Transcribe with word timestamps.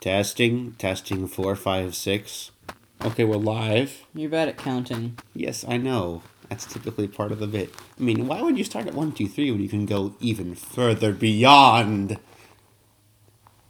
Testing, 0.00 0.72
testing, 0.78 1.26
four, 1.26 1.56
five, 1.56 1.94
six. 1.94 2.50
Okay, 3.04 3.24
we're 3.24 3.36
live. 3.36 4.06
You're 4.14 4.30
bad 4.30 4.48
at 4.48 4.56
counting. 4.56 5.18
Yes, 5.34 5.64
I 5.66 5.76
know. 5.76 6.22
That's 6.48 6.66
typically 6.66 7.08
part 7.08 7.32
of 7.32 7.40
the 7.40 7.46
bit. 7.46 7.74
I 7.98 8.02
mean, 8.02 8.26
why 8.28 8.40
would 8.40 8.56
you 8.56 8.64
start 8.64 8.86
at 8.86 8.94
one, 8.94 9.12
two, 9.12 9.28
three 9.28 9.50
when 9.50 9.60
you 9.60 9.68
can 9.68 9.86
go 9.86 10.14
even 10.20 10.54
further 10.54 11.12
beyond? 11.12 12.18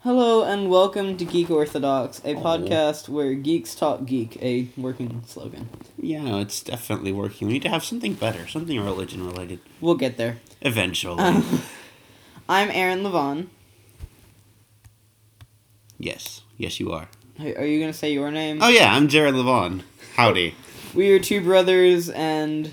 Hello 0.01 0.45
and 0.45 0.71
welcome 0.71 1.17
to 1.17 1.25
Geek 1.25 1.51
Orthodox, 1.51 2.21
a 2.25 2.35
Oh. 2.35 2.41
podcast 2.43 3.09
where 3.09 3.35
geeks 3.35 3.75
talk 3.75 4.05
geek, 4.05 4.37
a 4.43 4.69
working 4.77 5.23
slogan. 5.27 5.69
Yeah, 6.01 6.37
it's 6.37 6.63
definitely 6.63 7.11
working. 7.13 7.49
We 7.49 7.55
need 7.55 7.63
to 7.63 7.69
have 7.71 7.85
something 7.85 8.13
better, 8.15 8.47
something 8.47 8.79
religion 8.81 9.27
related. 9.27 9.61
We'll 9.81 9.97
get 9.97 10.17
there. 10.19 10.39
Eventually. 10.61 11.19
Um, 11.21 11.63
I'm 12.49 12.71
Aaron 12.71 13.01
Levon. 13.03 13.49
Yes, 15.99 16.43
yes, 16.57 16.81
you 16.81 16.93
are. 16.93 17.09
Are 17.41 17.65
you 17.65 17.79
gonna 17.81 17.93
say 17.93 18.13
your 18.13 18.31
name? 18.31 18.59
Oh 18.63 18.69
yeah, 18.69 18.93
I'm 18.95 19.09
Jared 19.09 19.35
Levon. 19.35 19.83
Howdy. 20.17 20.55
We 20.95 21.13
are 21.13 21.21
two 21.21 21.41
brothers, 21.43 22.09
and 22.09 22.73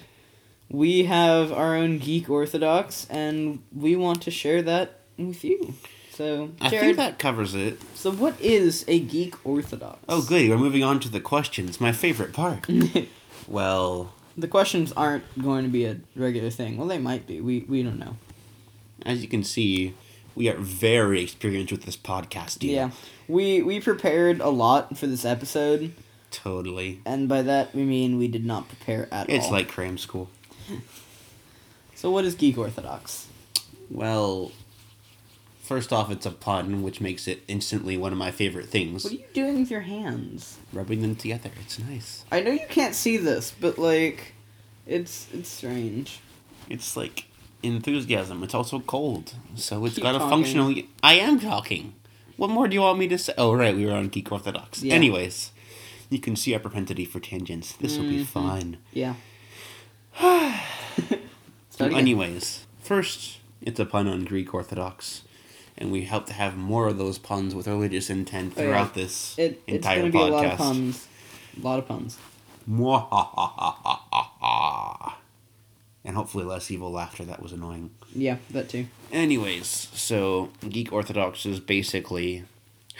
we 0.69 1.03
have 1.05 1.51
our 1.51 1.75
own 1.75 1.99
Geek 1.99 2.29
Orthodox, 2.29 3.05
and 3.09 3.61
we 3.75 3.95
want 3.95 4.21
to 4.23 4.31
share 4.31 4.61
that 4.63 5.01
with 5.17 5.43
you. 5.43 5.75
So, 6.11 6.51
I 6.61 6.69
think 6.69 6.95
that 6.95 7.19
covers 7.19 7.53
it. 7.53 7.77
so 7.93 8.09
what 8.09 8.39
is 8.39 8.85
a 8.87 8.99
Geek 9.01 9.45
Orthodox? 9.45 9.99
Oh, 10.07 10.21
good. 10.23 10.49
We're 10.49 10.57
moving 10.57 10.81
on 10.83 11.01
to 11.01 11.09
the 11.09 11.19
questions. 11.19 11.81
My 11.81 11.91
favorite 11.91 12.31
part. 12.31 12.65
well, 13.49 14.13
the 14.37 14.47
questions 14.47 14.93
aren't 14.93 15.25
going 15.43 15.65
to 15.65 15.69
be 15.69 15.83
a 15.85 15.97
regular 16.15 16.49
thing. 16.49 16.77
Well, 16.77 16.87
they 16.87 16.99
might 16.99 17.27
be. 17.27 17.41
We 17.41 17.65
we 17.67 17.83
don't 17.83 17.99
know. 17.99 18.15
as 19.05 19.21
you 19.21 19.27
can 19.27 19.43
see, 19.43 19.93
we 20.35 20.49
are 20.49 20.57
very 20.57 21.21
experienced 21.23 21.71
with 21.71 21.83
this 21.83 21.97
podcast 21.97 22.59
deal. 22.59 22.73
Yeah, 22.73 22.91
we 23.27 23.61
we 23.61 23.79
prepared 23.79 24.39
a 24.41 24.49
lot 24.49 24.97
for 24.97 25.07
this 25.07 25.25
episode, 25.25 25.93
Totally. 26.31 27.01
and 27.05 27.27
by 27.29 27.41
that 27.41 27.73
we 27.73 27.83
mean 27.83 28.17
we 28.17 28.27
did 28.27 28.45
not 28.45 28.67
prepare 28.67 29.07
at 29.11 29.29
all. 29.29 29.35
It's 29.35 29.49
like 29.49 29.67
cram 29.67 29.97
school. 29.97 30.29
So 31.97 32.11
what 32.11 32.25
is 32.25 32.35
Geek 32.35 32.57
Orthodox? 32.57 33.27
Well, 33.89 34.51
first 35.63 35.93
off, 35.93 36.11
it's 36.11 36.25
a 36.25 36.31
pun, 36.31 36.83
which 36.83 36.99
makes 36.99 37.27
it 37.27 37.41
instantly 37.47 37.97
one 37.97 38.11
of 38.11 38.17
my 38.17 38.31
favorite 38.31 38.67
things. 38.67 39.05
What 39.05 39.13
are 39.13 39.15
you 39.15 39.23
doing 39.33 39.59
with 39.61 39.71
your 39.71 39.81
hands? 39.81 40.57
Rubbing 40.73 41.01
them 41.01 41.15
together. 41.15 41.51
It's 41.61 41.79
nice. 41.79 42.25
I 42.31 42.41
know 42.41 42.51
you 42.51 42.67
can't 42.69 42.93
see 42.93 43.15
this, 43.17 43.53
but 43.59 43.77
like, 43.79 44.33
it's 44.85 45.27
it's 45.33 45.49
strange. 45.49 46.19
It's 46.69 46.97
like 46.97 47.25
enthusiasm. 47.65 48.43
It's 48.43 48.53
also 48.53 48.79
cold. 48.79 49.33
So 49.55 49.85
it's 49.85 49.95
Keep 49.95 50.03
got 50.03 50.15
a 50.15 50.19
functional. 50.19 50.73
I 51.03 51.15
am 51.15 51.39
talking. 51.39 51.93
What 52.37 52.49
more 52.49 52.67
do 52.67 52.73
you 52.73 52.81
want 52.81 52.99
me 52.99 53.07
to 53.09 53.17
say? 53.17 53.33
Oh, 53.37 53.53
right. 53.53 53.75
We 53.75 53.85
were 53.85 53.93
on 53.93 54.09
Geek 54.09 54.31
Orthodox. 54.31 54.83
Yeah. 54.83 54.93
Anyways, 54.93 55.51
you 56.09 56.19
can 56.19 56.35
see 56.35 56.53
our 56.53 56.59
propensity 56.59 57.05
for 57.05 57.19
tangents. 57.19 57.73
This 57.73 57.97
will 57.97 58.09
be 58.09 58.23
Mhm. 58.23 58.25
fun. 58.27 58.77
Yeah. 58.93 59.15
Again. 61.79 61.93
Anyways, 61.93 62.65
first, 62.81 63.37
it's 63.61 63.79
a 63.79 63.85
pun 63.85 64.07
on 64.07 64.23
Greek 64.25 64.53
Orthodox, 64.53 65.23
and 65.77 65.91
we 65.91 66.05
hope 66.05 66.25
to 66.27 66.33
have 66.33 66.55
more 66.55 66.87
of 66.87 66.97
those 66.97 67.17
puns 67.17 67.53
with 67.53 67.67
religious 67.67 68.09
intent 68.09 68.53
Oh, 68.55 68.61
yeah. 68.61 68.67
throughout 68.67 68.93
this 68.93 69.35
It, 69.37 69.61
entire 69.67 70.03
be 70.09 70.17
podcast. 70.17 70.27
a 70.29 70.31
lot 70.31 70.45
of 70.45 70.57
puns. 70.57 71.07
A 71.57 71.65
lot 71.65 71.79
of 71.79 71.87
puns. 71.87 72.17
And 76.07 76.15
hopefully 76.15 76.43
less 76.45 76.69
evil 76.69 76.91
laughter. 76.91 77.25
That 77.25 77.41
was 77.41 77.51
annoying. 77.51 77.89
Yeah, 78.13 78.37
that 78.51 78.69
too. 78.69 78.85
Anyways, 79.11 79.65
so 79.67 80.51
Geek 80.69 80.93
Orthodox 80.93 81.45
is 81.47 81.59
basically 81.59 82.43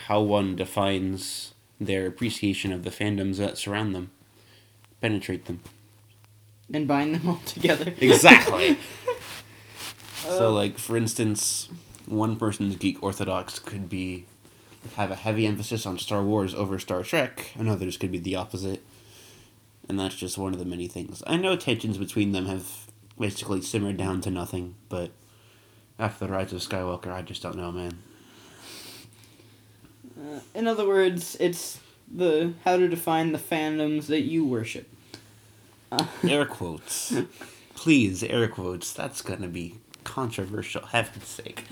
how 0.07 0.21
one 0.21 0.55
defines 0.55 1.53
their 1.79 2.07
appreciation 2.07 2.71
of 2.73 2.83
the 2.83 2.89
fandoms 2.89 3.37
that 3.37 3.57
surround 3.59 3.93
them, 3.93 4.09
penetrate 5.01 5.45
them. 5.45 5.59
And 6.73 6.87
bind 6.87 7.13
them 7.13 7.29
all 7.29 7.41
together. 7.45 7.93
Exactly. 8.01 8.77
so, 10.15 10.47
Uh, 10.47 10.51
like 10.51 10.79
for 10.79 10.97
instance, 10.97 11.69
one 12.07 12.35
person's 12.37 12.75
geek 12.75 13.01
orthodox 13.03 13.59
could 13.59 13.87
be 13.87 14.25
have 14.95 15.11
a 15.11 15.15
heavy 15.15 15.45
emphasis 15.47 15.85
on 15.85 15.97
Star 15.99 16.23
Wars 16.23 16.53
over 16.55 16.77
Star 16.79 17.03
Trek, 17.03 17.51
and 17.57 17.69
others 17.69 17.97
could 17.97 18.11
be 18.11 18.19
the 18.19 18.35
opposite. 18.35 18.83
And 19.87 19.99
that's 19.99 20.15
just 20.15 20.37
one 20.37 20.53
of 20.53 20.59
the 20.59 20.65
many 20.65 20.87
things. 20.87 21.21
I 21.27 21.37
know 21.37 21.55
tensions 21.55 21.97
between 21.99 22.31
them 22.31 22.47
have 22.47 22.84
basically 23.19 23.61
simmered 23.61 23.97
down 23.97 24.21
to 24.21 24.31
nothing, 24.31 24.75
but 24.89 25.11
after 25.97 26.25
the 26.25 26.31
rise 26.31 26.51
of 26.53 26.61
Skywalker, 26.61 27.11
I 27.11 27.21
just 27.21 27.41
don't 27.41 27.57
know, 27.57 27.71
man. 27.71 27.97
Uh, 30.19 30.39
in 30.53 30.67
other 30.67 30.87
words, 30.87 31.35
it's 31.39 31.79
the 32.13 32.53
how 32.63 32.77
to 32.77 32.87
define 32.87 33.31
the 33.31 33.37
fandoms 33.37 34.07
that 34.07 34.21
you 34.21 34.45
worship. 34.45 34.87
Uh, 35.91 36.05
Air 36.27 36.45
quotes. 36.45 37.13
Please, 37.73 38.23
air 38.23 38.47
quotes. 38.47 38.93
That's 38.93 39.21
gonna 39.21 39.47
be 39.47 39.75
controversial, 40.03 40.85
heaven's 40.87 41.27
sake. 41.27 41.65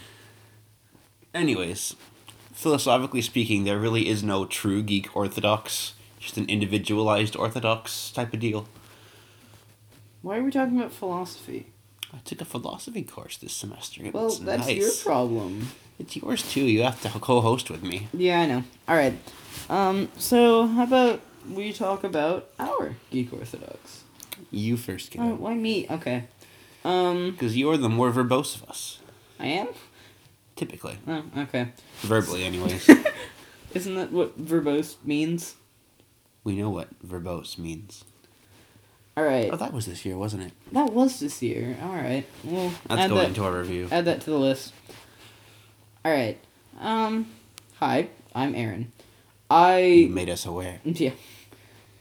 Anyways, 1.33 1.95
philosophically 2.51 3.21
speaking, 3.21 3.63
there 3.63 3.79
really 3.79 4.07
is 4.07 4.21
no 4.21 4.45
true 4.45 4.83
geek 4.83 5.15
orthodox, 5.15 5.93
just 6.19 6.37
an 6.37 6.45
individualized 6.47 7.35
orthodox 7.35 8.11
type 8.11 8.33
of 8.33 8.39
deal. 8.39 8.67
Why 10.23 10.37
are 10.39 10.43
we 10.43 10.49
talking 10.49 10.77
about 10.79 10.91
philosophy? 10.91 11.67
I 12.13 12.17
took 12.25 12.41
a 12.41 12.45
philosophy 12.45 13.03
course 13.03 13.37
this 13.37 13.53
semester. 13.53 14.03
It 14.03 14.13
Well, 14.13 14.29
that's 14.29 14.67
nice. 14.67 14.77
your 14.77 14.91
problem. 15.03 15.67
It's 15.99 16.15
yours 16.15 16.41
too. 16.51 16.61
You 16.65 16.83
have 16.83 17.01
to 17.03 17.09
co-host 17.19 17.69
with 17.69 17.83
me. 17.83 18.07
Yeah, 18.13 18.41
I 18.41 18.45
know. 18.47 18.63
All 18.87 18.95
right. 18.95 19.13
Um. 19.69 20.09
So, 20.17 20.65
how 20.67 20.83
about 20.83 21.21
we 21.49 21.71
talk 21.73 22.03
about 22.03 22.49
our 22.59 22.95
geek 23.11 23.31
orthodox? 23.31 24.03
You 24.51 24.77
first, 24.77 25.11
get 25.11 25.21
Oh, 25.21 25.35
why 25.35 25.53
me? 25.55 25.85
Okay. 25.89 26.23
Um. 26.83 27.31
Because 27.31 27.55
you're 27.57 27.77
the 27.77 27.89
more 27.89 28.11
verbose 28.11 28.55
of 28.55 28.69
us, 28.69 28.99
I 29.39 29.47
am. 29.47 29.67
typically. 30.55 30.97
Oh, 31.07 31.23
okay. 31.37 31.69
Verbally, 32.01 32.43
anyways. 32.43 32.89
Isn't 33.73 33.95
that 33.95 34.11
what 34.11 34.39
verbose 34.43 34.95
means? 35.03 35.55
we 36.43 36.55
know 36.57 36.69
what 36.69 36.89
verbose 37.07 37.57
means. 37.57 38.03
All 39.15 39.23
right. 39.23 39.49
Oh, 39.51 39.55
that 39.57 39.73
was 39.73 39.85
this 39.85 40.05
year, 40.05 40.17
wasn't 40.17 40.43
it? 40.43 40.53
That 40.71 40.91
was 40.91 41.19
this 41.19 41.41
year. 41.41 41.77
All 41.83 41.89
right. 41.93 42.25
Well, 42.43 42.73
Let's 42.89 43.01
add 43.03 43.11
that, 43.11 43.27
into 43.27 43.43
our 43.43 43.51
review. 43.59 43.87
add 43.91 44.05
that 44.05 44.21
to 44.21 44.29
the 44.31 44.37
list. 44.39 44.73
All 46.03 46.11
right. 46.11 46.37
Um. 46.79 47.27
Hi, 47.79 48.07
I'm 48.33 48.55
Aaron. 48.55 48.91
I 49.49 49.79
You 49.81 50.09
made 50.09 50.29
us 50.29 50.45
aware. 50.45 50.79
Yeah. 50.83 51.11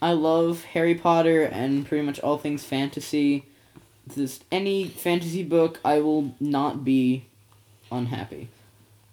I 0.00 0.12
love 0.12 0.64
Harry 0.64 0.94
Potter 0.96 1.42
and 1.44 1.86
pretty 1.86 2.04
much 2.04 2.18
all 2.20 2.36
things 2.38 2.64
fantasy. 2.64 3.44
Just 4.12 4.44
any 4.50 4.88
fantasy 4.88 5.44
book, 5.44 5.78
I 5.84 6.00
will 6.00 6.34
not 6.40 6.82
be 6.84 7.26
unhappy. 7.92 8.48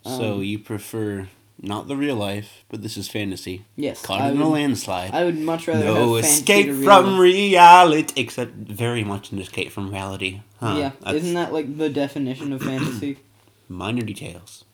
so 0.03 0.33
Um, 0.35 0.43
you 0.43 0.57
prefer 0.57 1.27
not 1.61 1.87
the 1.87 1.95
real 1.95 2.15
life, 2.15 2.63
but 2.69 2.81
this 2.81 2.97
is 2.97 3.07
fantasy. 3.07 3.65
Yes, 3.75 4.01
Caught 4.01 4.21
I 4.21 4.29
in 4.29 4.41
a 4.41 4.47
landslide. 4.47 5.11
I 5.13 5.25
would 5.25 5.37
much 5.37 5.67
rather 5.67 5.83
no 5.83 6.15
escape 6.15 6.67
real 6.67 6.83
from 6.83 7.19
reality. 7.19 8.13
Except 8.15 8.53
very 8.53 9.03
much 9.03 9.31
an 9.31 9.39
escape 9.39 9.71
from 9.71 9.91
reality. 9.91 10.41
Huh, 10.59 10.75
yeah, 10.77 10.91
that's 11.01 11.17
isn't 11.17 11.33
that 11.33 11.53
like 11.53 11.77
the 11.77 11.89
definition 11.89 12.53
of 12.53 12.61
fantasy? 12.61 13.17
minor 13.69 14.01
details. 14.01 14.65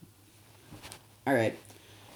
All 1.27 1.33
right. 1.33 1.57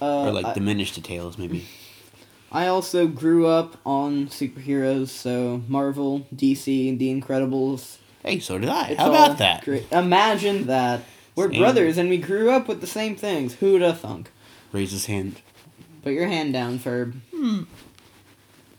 Uh, 0.02 0.28
or 0.28 0.32
like 0.32 0.46
I, 0.46 0.54
diminished 0.54 0.96
details, 0.96 1.38
maybe. 1.38 1.66
I 2.52 2.68
also 2.68 3.08
grew 3.08 3.46
up 3.48 3.78
on 3.86 4.28
superheroes, 4.28 5.10
so 5.10 5.62
Marvel, 5.68 6.28
DC, 6.34 6.98
The 6.98 7.22
Incredibles. 7.22 7.98
Hey, 8.24 8.40
so 8.40 8.58
did 8.58 8.70
I. 8.70 8.90
It's 8.90 9.00
How 9.00 9.10
about 9.10 9.38
that? 9.38 9.64
Great. 9.64 9.92
Imagine 9.92 10.66
that. 10.66 11.02
We're 11.36 11.52
Same. 11.52 11.62
brothers 11.62 11.98
and 11.98 12.10
we 12.10 12.18
grew 12.18 12.50
up 12.50 12.68
with 12.68 12.82
the 12.82 12.88
same 12.88 13.16
things. 13.16 13.56
Who'd 13.56 13.82
have 13.82 14.00
thunk? 14.02 14.30
Raise 14.72 14.92
his 14.92 15.06
hand. 15.08 15.42
Put 16.04 16.14
your 16.14 16.28
hand 16.28 16.54
down, 16.54 16.80
Ferb. 16.80 17.16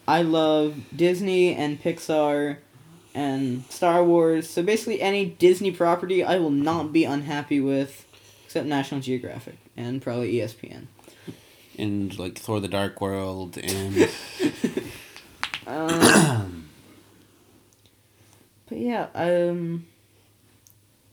I 0.09 0.23
love 0.23 0.77
Disney 0.95 1.55
and 1.55 1.83
Pixar 1.83 2.59
and 3.15 3.65
Star 3.69 4.03
Wars. 4.05 4.49
So 4.49 4.63
basically, 4.63 5.01
any 5.01 5.27
Disney 5.27 5.71
property 5.71 6.25
I 6.25 6.39
will 6.39 6.51
not 6.51 6.93
be 6.93 7.05
unhappy 7.05 7.61
with, 7.61 8.07
except 8.45 8.67
National 8.67 9.01
Geographic 9.01 9.59
and 9.77 10.01
probably 10.01 10.35
ESPN. 10.35 10.87
And 11.79 12.19
like 12.19 12.39
Thor 12.39 12.61
the 12.61 12.69
Dark 12.69 13.01
World 13.01 13.59
and 13.59 14.09
Um, 15.71 16.69
but 18.69 18.79
yeah, 18.79 19.07
um, 19.15 19.87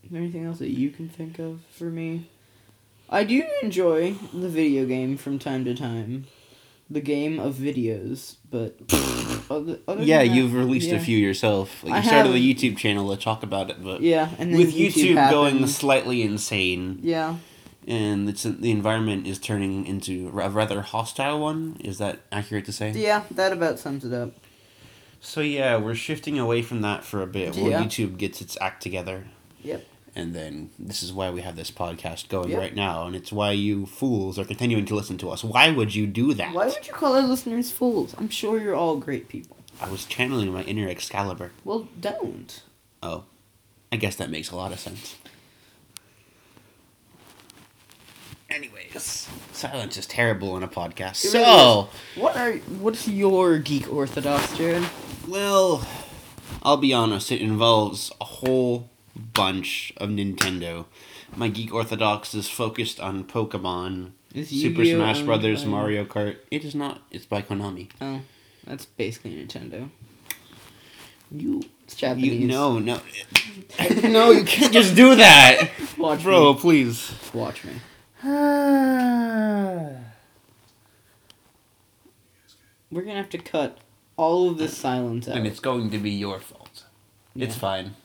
is 0.04 0.10
there 0.10 0.22
anything 0.22 0.46
else 0.46 0.58
that 0.60 0.72
you 0.72 0.90
can 0.90 1.10
think 1.10 1.38
of 1.38 1.62
for 1.70 1.86
me? 1.86 2.28
I 3.10 3.24
do 3.24 3.44
enjoy 3.64 4.14
the 4.34 4.50
video 4.50 4.86
game 4.86 5.18
from 5.18 5.40
time 5.40 5.64
to 5.66 5.74
time. 5.76 6.28
The 6.90 7.02
game 7.02 7.38
of 7.38 7.56
videos, 7.56 8.36
but 8.50 8.78
other, 9.52 9.80
other 9.90 10.04
yeah, 10.04 10.20
that- 10.20 10.28
you've 10.28 10.54
released 10.54 10.88
yeah. 10.90 10.96
a 10.96 11.00
few 11.02 11.18
yourself. 11.18 11.84
Like, 11.84 11.94
I 11.94 11.98
you 11.98 12.04
started 12.04 12.28
have- 12.28 12.36
a 12.36 12.40
YouTube 12.40 12.78
channel 12.78 13.14
to 13.14 13.22
talk 13.22 13.44
about 13.44 13.70
it, 13.70 13.84
but 13.84 14.02
Yeah, 14.02 14.30
and 14.40 14.52
then 14.54 14.58
with 14.58 14.74
YouTube, 14.74 15.16
going 15.30 15.54
happened. 15.56 15.70
slightly 15.70 16.22
insane, 16.22 17.00
Yeah, 17.02 17.36
and 17.86 18.30
it's 18.30 18.44
the 18.44 18.72
environment 18.72 19.28
is 19.28 19.38
turning 19.38 19.86
into 19.86 20.30
a 20.30 20.50
rather 20.50 20.82
hostile 20.82 21.42
one. 21.42 21.76
Is 21.82 21.98
that 21.98 22.20
accurate 22.32 22.64
to 22.66 22.72
say? 22.72 22.92
Yeah, 22.92 23.24
that 23.32 23.52
about 23.52 23.80
sums 23.80 24.06
it 24.06 24.14
up. 24.14 24.32
So 25.20 25.42
yeah, 25.42 25.76
we're 25.78 25.96
shifting 25.96 26.40
away 26.40 26.62
from 26.62 26.82
that 26.84 27.04
for 27.04 27.22
a 27.22 27.28
bit 27.28 27.56
while 27.58 27.72
YouTube 27.84 28.18
gets 28.18 28.40
its 28.40 28.58
act 28.62 28.82
together. 28.82 29.26
Yep. 29.62 29.86
And 30.18 30.34
then 30.34 30.72
this 30.80 31.04
is 31.04 31.14
why 31.14 31.30
we 31.30 31.42
have 31.42 31.56
this 31.56 31.70
podcast 31.70 32.28
going 32.28 32.50
Yep. 32.50 32.60
right 32.60 32.76
now, 32.76 33.06
and 33.06 33.16
it's 33.16 33.32
why 33.32 33.52
you 33.52 33.86
fools 33.86 34.40
are 34.40 34.46
continuing 34.46 34.84
to 34.86 34.96
listen 34.96 35.16
to 35.20 35.30
us. 35.30 35.44
Why 35.44 35.70
would 35.70 35.94
you 35.94 36.08
do 36.08 36.34
that? 36.34 36.56
Why 36.56 36.66
would 36.66 36.88
you 36.88 36.94
call 36.94 37.14
our 37.16 37.22
listeners 37.22 37.70
fools? 37.72 38.16
I'm 38.18 38.28
sure 38.30 38.60
you're 38.60 38.74
all 38.74 38.96
great 38.98 39.30
people. 39.30 39.58
I 39.80 39.88
was 39.92 40.06
channeling 40.06 40.52
my 40.52 40.64
inner 40.64 40.90
Excalibur. 40.90 41.52
Well, 41.64 41.88
don't. 42.02 42.64
Oh, 43.04 43.26
I 43.92 43.98
guess 43.98 44.16
that 44.16 44.32
makes 44.32 44.50
a 44.50 44.56
lot 44.56 44.72
of 44.72 44.80
sense. 44.80 45.18
Anyways, 48.50 49.28
silence 49.52 49.98
is 49.98 50.08
terrible 50.08 50.58
in 50.58 50.64
a 50.64 50.68
podcast. 50.68 51.26
It 51.26 51.34
really 51.34 51.46
so, 51.46 51.90
What 52.16 52.36
are 52.38 52.54
what's 52.80 53.08
your 53.08 53.60
geek 53.60 53.92
orthodox, 53.94 54.58
Jared? 54.58 54.84
well, 55.28 55.86
I'll 56.64 56.78
be 56.78 56.92
honest, 56.94 57.32
it 57.32 57.40
involves 57.42 58.12
a 58.20 58.26
whole 58.26 58.90
bunch 59.34 59.92
of 59.98 60.10
Nintendo. 60.10 60.86
My 61.36 61.48
Geek 61.50 61.74
Orthodox 61.74 62.34
is 62.34 62.48
focused 62.50 63.00
on 63.00 63.24
Pokemon, 63.26 64.12
Is 64.34 64.50
Super 64.50 64.82
Yu-Gi-Oh 64.84 64.98
Smash 64.98 65.22
Brothers, 65.22 65.64
by- 65.64 65.70
Mario 65.70 66.06
Kart. 66.06 66.38
It 66.52 66.64
is 66.64 66.74
not. 66.76 67.02
It's 67.12 67.26
by 67.26 67.42
Konami. 67.42 67.90
Oh, 68.02 68.22
that's 68.66 68.86
basically 68.86 69.32
Nintendo. 69.36 69.90
You, 71.32 71.62
It's 71.84 71.96
Japanese. 71.96 72.40
you 72.40 72.48
no, 72.48 72.80
no, 72.80 73.02
no. 74.04 74.32
You 74.32 74.44
can't 74.46 74.72
just 74.74 74.96
do 74.96 75.16
that, 75.16 75.70
watch 75.98 76.24
bro. 76.24 76.54
me. 76.54 76.60
Please. 76.60 77.12
Watch 77.34 77.64
me. 77.66 77.74
We're 82.90 83.02
gonna 83.02 83.16
have 83.18 83.30
to 83.32 83.38
cut 83.38 83.78
all 84.16 84.50
of 84.50 84.58
this 84.58 84.76
silence 84.78 85.28
out. 85.28 85.36
And 85.38 85.46
it's 85.46 85.60
going 85.60 85.90
to 85.92 85.98
be 85.98 86.12
your 86.12 86.40
fault. 86.40 86.86
It's 87.36 87.56
fine. 87.56 87.96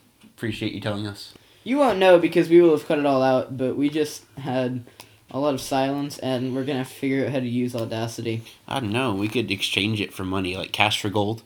Appreciate 0.43 0.73
you 0.73 0.81
telling 0.81 1.07
us. 1.07 1.35
You 1.63 1.79
won't 1.79 2.01
know 2.01 2.19
because 2.19 2.49
we 2.49 2.61
will 2.61 2.77
have 2.77 2.89
cut 2.89 2.99
it 2.99 3.07
all 3.07 3.23
out, 3.23 3.57
but 3.57 3.77
we 3.77 3.89
just 3.89 4.25
had 4.39 4.83
a 5.31 5.39
lot 5.39 5.55
of 5.55 5.61
silence, 5.61 6.19
and 6.19 6.53
we're 6.53 6.65
gonna 6.65 6.85
figure 6.85 7.25
out 7.25 7.31
how 7.31 7.39
to 7.39 7.47
use 7.47 7.77
Audacity. 7.77 8.43
I 8.67 8.81
don't 8.81 8.91
know. 8.91 9.15
We 9.15 9.29
could 9.29 9.53
exchange 9.53 10.01
it 10.01 10.13
for 10.13 10.25
money, 10.25 10.57
like 10.57 10.73
cash 10.73 11.01
for 11.01 11.11
gold. 11.11 11.45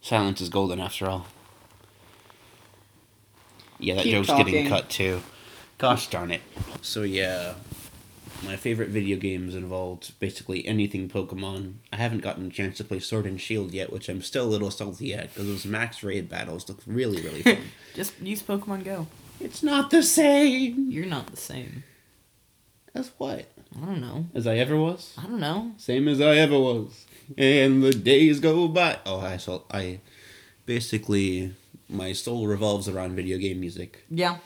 Silence 0.00 0.40
is 0.40 0.48
golden, 0.48 0.78
after 0.78 1.08
all. 1.08 1.26
Yeah, 3.80 3.94
that 3.96 4.04
Keep 4.04 4.12
joke's 4.12 4.28
talking. 4.28 4.46
getting 4.46 4.68
cut 4.68 4.88
too. 4.88 5.22
Gosh 5.78 6.08
darn 6.08 6.30
it. 6.30 6.42
So 6.82 7.02
yeah, 7.02 7.54
my 8.44 8.56
favorite 8.56 8.88
video 8.88 9.16
games 9.16 9.54
involved 9.54 10.18
basically 10.18 10.66
anything 10.66 11.08
Pokemon. 11.08 11.74
I 11.92 11.96
haven't 11.96 12.22
gotten 12.22 12.46
a 12.46 12.50
chance 12.50 12.76
to 12.78 12.84
play 12.84 12.98
Sword 12.98 13.26
and 13.26 13.40
Shield 13.40 13.72
yet, 13.72 13.92
which 13.92 14.08
I'm 14.08 14.22
still 14.22 14.44
a 14.44 14.48
little 14.50 14.70
salty 14.70 15.12
at 15.14 15.28
because 15.32 15.46
those 15.46 15.66
max 15.66 16.02
raid 16.02 16.28
battles 16.28 16.68
look 16.68 16.80
really, 16.86 17.20
really 17.22 17.42
fun. 17.42 17.58
Just 17.94 18.18
use 18.20 18.42
Pokemon 18.42 18.84
Go. 18.84 19.06
it's 19.40 19.62
not 19.62 19.90
the 19.90 20.02
same 20.02 20.90
You're 20.90 21.06
not 21.06 21.26
the 21.26 21.36
same. 21.36 21.84
as 22.94 23.10
what 23.18 23.46
I 23.76 23.86
don't 23.86 24.00
know. 24.00 24.26
as 24.34 24.46
I 24.46 24.56
ever 24.56 24.76
was. 24.76 25.14
I 25.18 25.22
don't 25.22 25.40
know. 25.40 25.72
Same 25.76 26.08
as 26.08 26.20
I 26.20 26.36
ever 26.36 26.58
was. 26.58 27.06
And 27.38 27.82
the 27.82 27.92
days 27.92 28.40
go 28.40 28.66
by. 28.66 28.98
Oh, 29.06 29.20
I 29.20 29.36
saw. 29.36 29.60
I 29.70 30.00
basically 30.66 31.54
my 31.88 32.12
soul 32.12 32.46
revolves 32.46 32.88
around 32.88 33.14
video 33.16 33.38
game 33.38 33.60
music. 33.60 34.04
Yeah. 34.10 34.38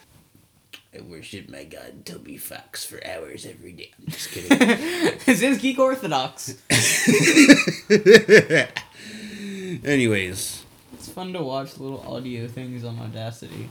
I 0.96 1.00
worship 1.00 1.48
my 1.50 1.64
god 1.64 2.06
Toby 2.06 2.36
Fox 2.36 2.84
for 2.84 3.04
hours 3.06 3.44
every 3.46 3.72
day. 3.72 3.90
I'm 3.98 4.06
just 4.12 4.30
kidding. 4.30 4.58
this 5.26 5.42
is 5.42 5.58
Geek 5.58 5.78
Orthodox. 5.78 6.54
Anyways, 9.84 10.62
It's 10.94 11.08
fun 11.08 11.32
to 11.32 11.42
watch 11.42 11.78
little 11.78 12.00
audio 12.06 12.46
things 12.46 12.84
on 12.84 12.98
Audacity. 13.00 13.68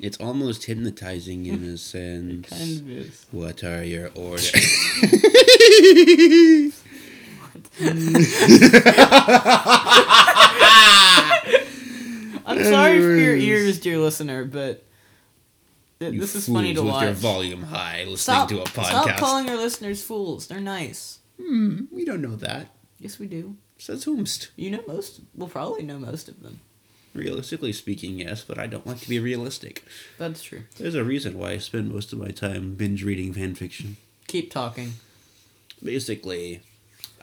it's 0.00 0.16
almost 0.18 0.64
hypnotizing 0.64 1.44
in 1.46 1.64
a 1.64 1.76
sense. 1.92 2.48
Kind 2.48 2.80
of 2.80 2.90
is. 2.90 3.26
What 3.30 3.62
are 3.62 3.84
your 3.84 4.10
orders? 4.14 4.50
I'm 12.46 12.62
sorry 12.64 13.00
for 13.00 13.14
your 13.14 13.36
ears, 13.36 13.78
dear 13.80 13.98
listener, 13.98 14.44
but 14.44 14.84
th- 16.06 16.14
You 16.14 16.20
this 16.20 16.34
is 16.34 16.46
funny 16.46 16.74
to 16.74 16.82
with 16.82 16.92
watch. 16.92 17.02
your 17.04 17.12
volume 17.12 17.62
high, 17.64 18.00
listening 18.00 18.16
Stop, 18.18 18.48
to 18.50 18.60
a 18.62 18.64
podcast. 18.64 18.84
stop 18.86 19.16
calling 19.18 19.48
our 19.50 19.56
listeners 19.56 20.02
fools. 20.02 20.46
They're 20.46 20.60
nice. 20.60 21.18
Hmm, 21.40 21.82
we 21.90 22.04
don't 22.04 22.22
know 22.22 22.36
that. 22.36 22.68
Yes, 22.98 23.18
we 23.18 23.26
do. 23.26 23.56
Says 23.78 24.04
whomst. 24.04 24.48
You 24.56 24.70
know 24.70 24.84
most. 24.86 25.20
We'll 25.34 25.48
probably 25.48 25.82
know 25.82 25.98
most 25.98 26.28
of 26.28 26.42
them. 26.42 26.60
Realistically 27.12 27.72
speaking, 27.72 28.18
yes, 28.18 28.42
but 28.44 28.58
I 28.58 28.66
don't 28.66 28.86
like 28.86 29.00
to 29.00 29.08
be 29.08 29.18
realistic. 29.20 29.84
That's 30.18 30.42
true. 30.42 30.64
There's 30.78 30.94
a 30.96 31.04
reason 31.04 31.38
why 31.38 31.50
I 31.52 31.58
spend 31.58 31.92
most 31.92 32.12
of 32.12 32.18
my 32.18 32.28
time 32.28 32.74
binge 32.74 33.04
reading 33.04 33.32
fan 33.32 33.54
fiction. 33.54 33.96
Keep 34.26 34.50
talking. 34.50 34.94
Basically, 35.82 36.60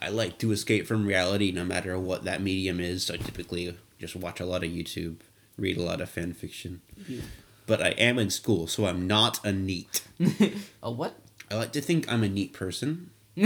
I 0.01 0.09
like 0.09 0.37
to 0.39 0.51
escape 0.51 0.87
from 0.87 1.05
reality 1.05 1.51
no 1.51 1.63
matter 1.63 1.97
what 1.99 2.23
that 2.25 2.41
medium 2.41 2.79
is. 2.79 3.05
So 3.05 3.15
I 3.15 3.17
typically 3.17 3.75
just 3.99 4.15
watch 4.15 4.39
a 4.39 4.45
lot 4.45 4.63
of 4.63 4.69
YouTube, 4.71 5.17
read 5.57 5.77
a 5.77 5.81
lot 5.83 6.01
of 6.01 6.09
fan 6.09 6.33
fiction. 6.33 6.81
Yeah. 7.07 7.21
But 7.71 7.81
I 7.81 7.89
am 7.91 8.19
in 8.19 8.29
school, 8.29 8.67
so 8.67 8.85
I'm 8.85 9.07
not 9.07 9.39
a 9.45 9.53
neat. 9.53 10.01
A 10.83 10.91
what? 10.91 11.15
I 11.49 11.55
like 11.55 11.71
to 11.71 11.79
think 11.81 12.11
I'm 12.11 12.21
a 12.21 12.27
neat 12.27 12.51
person. 12.51 13.11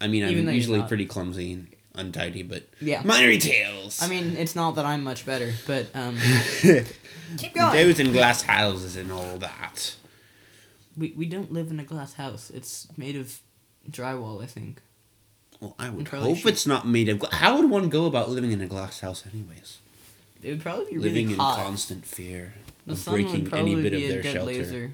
I 0.00 0.06
mean, 0.06 0.22
I'm 0.24 0.48
usually 0.50 0.82
pretty 0.84 1.06
clumsy 1.06 1.52
and 1.54 1.66
untidy, 1.96 2.44
but 2.44 2.68
Yeah. 2.80 3.02
minor 3.04 3.26
details. 3.32 4.00
I 4.00 4.06
mean, 4.06 4.36
it's 4.36 4.54
not 4.54 4.76
that 4.76 4.84
I'm 4.86 5.02
much 5.02 5.26
better, 5.26 5.52
but 5.66 5.86
um, 5.94 6.16
keep 7.36 7.54
going. 7.54 7.72
those 7.74 7.98
in 7.98 8.12
glass 8.12 8.42
houses 8.42 8.94
and 8.96 9.10
all 9.10 9.38
that. 9.38 9.96
We 10.96 11.12
we 11.16 11.26
don't 11.26 11.52
live 11.52 11.72
in 11.72 11.80
a 11.80 11.84
glass 11.84 12.14
house. 12.14 12.50
It's 12.54 12.86
made 12.96 13.16
of 13.16 13.40
drywall, 13.90 14.40
I 14.40 14.46
think. 14.46 14.80
Well, 15.60 15.74
I 15.80 15.90
would 15.90 16.06
hope 16.06 16.36
should- 16.38 16.46
it's 16.52 16.66
not 16.66 16.86
made 16.86 17.08
of. 17.08 17.18
Gla- 17.18 17.34
How 17.34 17.56
would 17.60 17.68
one 17.70 17.88
go 17.88 18.06
about 18.06 18.30
living 18.30 18.52
in 18.52 18.60
a 18.60 18.66
glass 18.66 19.00
house, 19.00 19.24
anyways? 19.32 19.78
It 20.44 20.50
would 20.50 20.60
probably 20.60 20.92
be 20.92 20.98
living 20.98 21.26
really 21.28 21.32
in 21.34 21.38
hot. 21.40 21.56
constant 21.64 22.04
fear 22.04 22.52
the 22.86 22.92
of 22.92 23.04
breaking 23.06 23.52
any 23.54 23.74
bit 23.76 23.94
of 23.94 24.00
their 24.02 24.20
dead 24.22 24.32
shelter. 24.34 24.46
laser. 24.52 24.92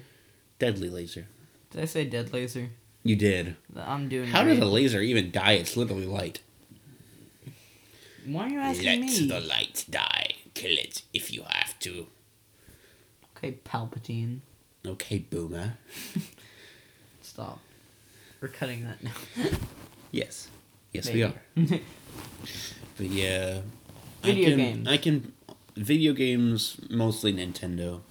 Deadly 0.59 0.89
laser. 0.89 1.27
Did 1.71 1.81
I 1.81 1.85
say 1.85 2.05
dead 2.05 2.31
laser? 2.31 2.69
You 3.03 3.17
did. 3.17 3.57
I'm 3.75 4.07
doing. 4.07 4.29
How 4.29 4.43
does 4.45 4.59
a 4.59 4.65
laser 4.65 5.01
even 5.01 5.29
die? 5.31 5.53
It's 5.53 5.75
literally 5.75 6.05
light. 6.05 6.39
Why 8.25 8.45
are 8.45 8.49
you 8.49 8.59
asking 8.59 8.85
Let 8.85 8.99
me? 9.01 9.27
the 9.27 9.39
light 9.41 9.85
die. 9.89 10.35
Kill 10.53 10.77
it 10.77 11.01
if 11.13 11.33
you 11.33 11.43
have 11.49 11.77
to. 11.79 12.07
Okay, 13.35 13.57
Palpatine. 13.65 14.39
Okay, 14.85 15.17
boomer. 15.19 15.73
Stop. 17.21 17.59
We're 18.39 18.47
cutting 18.47 18.85
that 18.85 19.03
now. 19.03 19.11
Yes. 20.11 20.47
Yes, 20.93 21.11
we 21.11 21.23
are. 21.23 21.33
But 22.97 23.07
yeah. 23.07 23.61
Video 24.23 24.47
I 24.47 24.49
can, 24.49 24.57
games. 24.57 24.87
I 24.87 24.97
can. 24.97 25.33
Video 25.75 26.13
games, 26.13 26.77
mostly 26.89 27.33
Nintendo. 27.33 28.01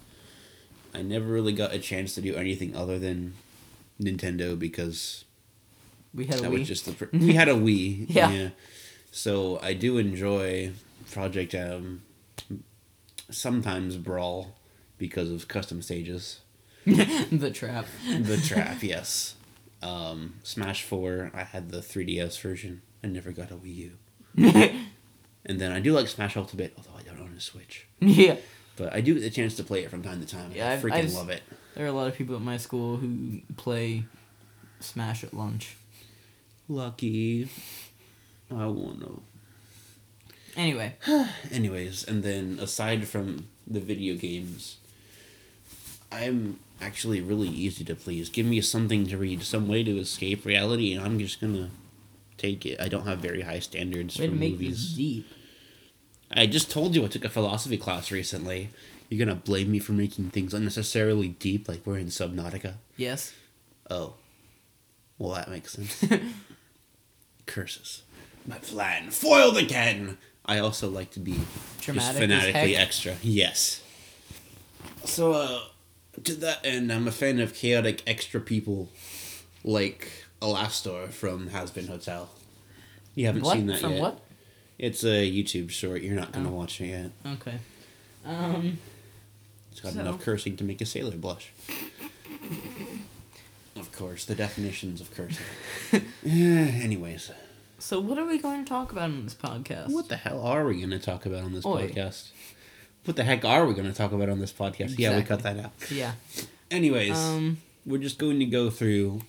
I 0.94 1.02
never 1.02 1.26
really 1.26 1.52
got 1.52 1.72
a 1.72 1.78
chance 1.78 2.14
to 2.14 2.20
do 2.20 2.34
anything 2.34 2.74
other 2.74 2.98
than 2.98 3.34
Nintendo 4.00 4.58
because 4.58 5.24
we 6.14 6.26
had 6.26 6.38
a 6.38 6.42
that 6.42 6.50
Wii. 6.50 6.58
was 6.60 6.68
just 6.68 6.86
the. 6.86 6.92
Pr- 6.92 7.04
we 7.16 7.34
had 7.34 7.48
a 7.48 7.54
Wii. 7.54 8.06
Yeah. 8.08 8.48
So 9.12 9.58
I 9.62 9.74
do 9.74 9.98
enjoy 9.98 10.72
Project 11.10 11.54
M, 11.54 12.02
sometimes 13.30 13.96
Brawl 13.96 14.56
because 14.98 15.30
of 15.30 15.48
custom 15.48 15.82
stages. 15.82 16.40
the 16.86 17.50
trap. 17.52 17.86
The 18.08 18.36
trap, 18.44 18.82
yes. 18.82 19.34
Um, 19.82 20.34
Smash 20.42 20.82
Four, 20.82 21.30
I 21.34 21.44
had 21.44 21.70
the 21.70 21.78
3DS 21.78 22.40
version. 22.40 22.82
I 23.02 23.08
never 23.08 23.32
got 23.32 23.50
a 23.50 23.54
Wii 23.54 23.92
U. 24.36 24.80
And 25.50 25.58
then 25.60 25.72
I 25.72 25.80
do 25.80 25.92
like 25.92 26.06
Smash 26.06 26.36
Ultimate, 26.36 26.72
although 26.76 26.96
I 26.96 27.02
don't 27.02 27.18
own 27.20 27.34
a 27.36 27.40
Switch. 27.40 27.88
yeah. 28.00 28.36
But 28.76 28.94
I 28.94 29.00
do 29.00 29.14
get 29.14 29.22
the 29.22 29.30
chance 29.30 29.56
to 29.56 29.64
play 29.64 29.82
it 29.82 29.90
from 29.90 30.00
time 30.00 30.20
to 30.20 30.26
time. 30.26 30.52
Yeah, 30.54 30.68
I 30.70 30.74
I've- 30.74 30.82
freaking 30.88 30.92
I've- 30.94 31.12
love 31.12 31.28
it. 31.28 31.42
There 31.74 31.84
are 31.84 31.88
a 31.88 31.92
lot 31.92 32.06
of 32.06 32.14
people 32.14 32.36
at 32.36 32.40
my 32.40 32.56
school 32.56 32.98
who 32.98 33.40
play 33.56 34.04
Smash 34.78 35.24
at 35.24 35.34
lunch. 35.34 35.74
Lucky. 36.68 37.48
I 38.48 38.66
wanna. 38.66 39.08
Anyway, 40.56 40.94
Anyways, 41.50 42.04
and 42.04 42.22
then 42.22 42.58
aside 42.60 43.08
from 43.08 43.48
the 43.66 43.80
video 43.80 44.14
games, 44.14 44.76
I'm 46.12 46.60
actually 46.80 47.20
really 47.20 47.48
easy 47.48 47.84
to 47.84 47.96
please. 47.96 48.28
Give 48.28 48.46
me 48.46 48.60
something 48.60 49.06
to 49.08 49.16
read, 49.16 49.42
some 49.42 49.66
way 49.66 49.82
to 49.82 49.98
escape 49.98 50.44
reality, 50.44 50.94
and 50.94 51.04
I'm 51.04 51.18
just 51.18 51.40
gonna 51.40 51.70
take 52.38 52.64
it. 52.66 52.80
I 52.80 52.88
don't 52.88 53.06
have 53.06 53.18
very 53.18 53.42
high 53.42 53.58
standards 53.60 54.16
way 54.18 54.28
for 54.28 54.34
movies. 54.34 54.94
deep. 54.94 55.26
I 56.30 56.46
just 56.46 56.70
told 56.70 56.94
you 56.94 57.04
I 57.04 57.08
took 57.08 57.24
a 57.24 57.28
philosophy 57.28 57.76
class 57.76 58.10
recently. 58.10 58.70
You're 59.08 59.24
gonna 59.24 59.36
blame 59.40 59.70
me 59.72 59.78
for 59.80 59.92
making 59.92 60.30
things 60.30 60.54
unnecessarily 60.54 61.28
deep, 61.28 61.68
like 61.68 61.84
we're 61.84 61.98
in 61.98 62.06
Subnautica. 62.06 62.74
Yes. 62.96 63.32
Oh, 63.90 64.14
Well, 65.18 65.34
that 65.34 65.50
makes 65.50 65.72
sense. 65.72 66.04
Curses. 67.46 68.02
My 68.46 68.58
plan 68.58 69.10
foiled 69.10 69.56
again. 69.56 70.18
I 70.46 70.58
also 70.58 70.88
like 70.88 71.10
to 71.12 71.20
be 71.20 71.40
Dramatic 71.80 72.22
as 72.22 72.28
fanatically 72.28 72.76
extra. 72.76 73.16
Yes. 73.22 73.82
So, 75.04 75.32
uh, 75.32 75.60
to 76.24 76.34
that 76.36 76.60
end, 76.64 76.92
I'm 76.92 77.06
a 77.08 77.12
fan 77.12 77.40
of 77.40 77.54
chaotic 77.54 78.02
extra 78.06 78.40
people 78.40 78.88
like 79.64 80.10
Alastor 80.40 81.10
from 81.10 81.50
Hazbin 81.50 81.88
Hotel. 81.88 82.30
You 83.14 83.26
haven't 83.26 83.42
What? 83.42 83.54
seen 83.56 83.66
that 83.66 83.80
From 83.80 83.92
yet. 83.92 84.00
what? 84.00 84.20
It's 84.82 85.04
a 85.04 85.30
YouTube 85.30 85.68
short. 85.70 86.00
You're 86.00 86.14
not 86.14 86.32
going 86.32 86.46
to 86.46 86.50
Oh. 86.50 86.54
watch 86.54 86.80
it 86.80 86.86
yet. 86.86 87.10
Okay. 87.34 87.58
Um. 88.24 88.78
It's 89.70 89.80
got 89.80 89.92
So- 89.92 90.00
enough 90.00 90.20
cursing 90.20 90.56
to 90.56 90.64
make 90.64 90.80
a 90.80 90.86
sailor 90.86 91.16
blush. 91.18 91.50
Of 93.76 93.92
course, 93.92 94.24
the 94.24 94.34
definitions 94.34 95.00
of 95.00 95.14
cursing. 95.14 95.44
Eh, 96.24 96.80
anyways, 96.82 97.30
So 97.78 98.00
what 98.00 98.18
are 98.18 98.24
we 98.26 98.38
going 98.38 98.64
to 98.64 98.68
talk 98.68 98.90
about 98.92 99.04
on 99.04 99.24
this 99.24 99.34
podcast? 99.34 99.88
what 99.90 100.08
the 100.08 100.16
hell 100.16 100.40
are 100.42 100.64
we 100.66 100.78
going 100.78 100.90
to 100.90 100.98
talk 100.98 101.24
about 101.26 101.44
on 101.44 101.52
this 101.52 101.64
Oi. 101.66 101.88
podcast? 101.88 102.28
What 103.04 103.16
the 103.16 103.24
heck 103.24 103.44
are 103.44 103.66
we 103.66 103.74
going 103.74 103.86
to 103.86 103.94
talk 103.96 104.12
about 104.12 104.28
on 104.28 104.38
this 104.38 104.52
podcast? 104.52 104.98
Yeah, 104.98 105.16
we 105.16 105.22
cut 105.22 105.42
that 105.42 105.58
out. 105.58 105.72
Yeah. 105.90 106.12
Anyways, 106.70 107.16
Um. 107.16 107.58
we're 107.86 108.00
just 108.02 108.18
going 108.18 108.38
to 108.40 108.44
go 108.46 108.70
through 108.70 109.22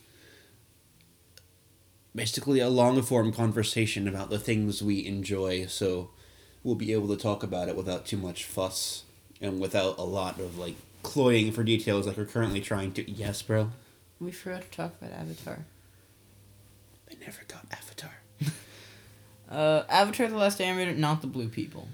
basically 2.15 2.59
a 2.59 2.69
long 2.69 3.01
form 3.01 3.31
conversation 3.31 4.07
about 4.07 4.29
the 4.29 4.39
things 4.39 4.81
we 4.83 5.05
enjoy 5.05 5.65
so 5.65 6.09
we'll 6.63 6.75
be 6.75 6.91
able 6.93 7.07
to 7.07 7.15
talk 7.17 7.41
about 7.43 7.69
it 7.69 7.75
without 7.75 8.05
too 8.05 8.17
much 8.17 8.43
fuss 8.45 9.03
and 9.41 9.59
without 9.59 9.97
a 9.97 10.03
lot 10.03 10.39
of 10.39 10.57
like 10.57 10.75
cloying 11.03 11.51
for 11.51 11.63
details 11.63 12.05
like 12.05 12.17
we're 12.17 12.25
currently 12.25 12.61
trying 12.61 12.91
to 12.91 13.09
yes 13.09 13.41
bro 13.41 13.71
We 14.19 14.31
forgot 14.31 14.61
to 14.63 14.69
talk 14.69 14.93
about 15.01 15.13
Avatar. 15.17 15.59
i 17.09 17.13
never 17.25 17.41
got 17.47 17.65
avatar 17.71 18.11
Uh, 19.49 19.83
Avatar: 19.89 20.29
The 20.29 20.37
Last 20.37 20.59
Airbender, 20.59 20.95
not 20.95 21.19
the 21.19 21.27
blue 21.27 21.49
people. 21.49 21.89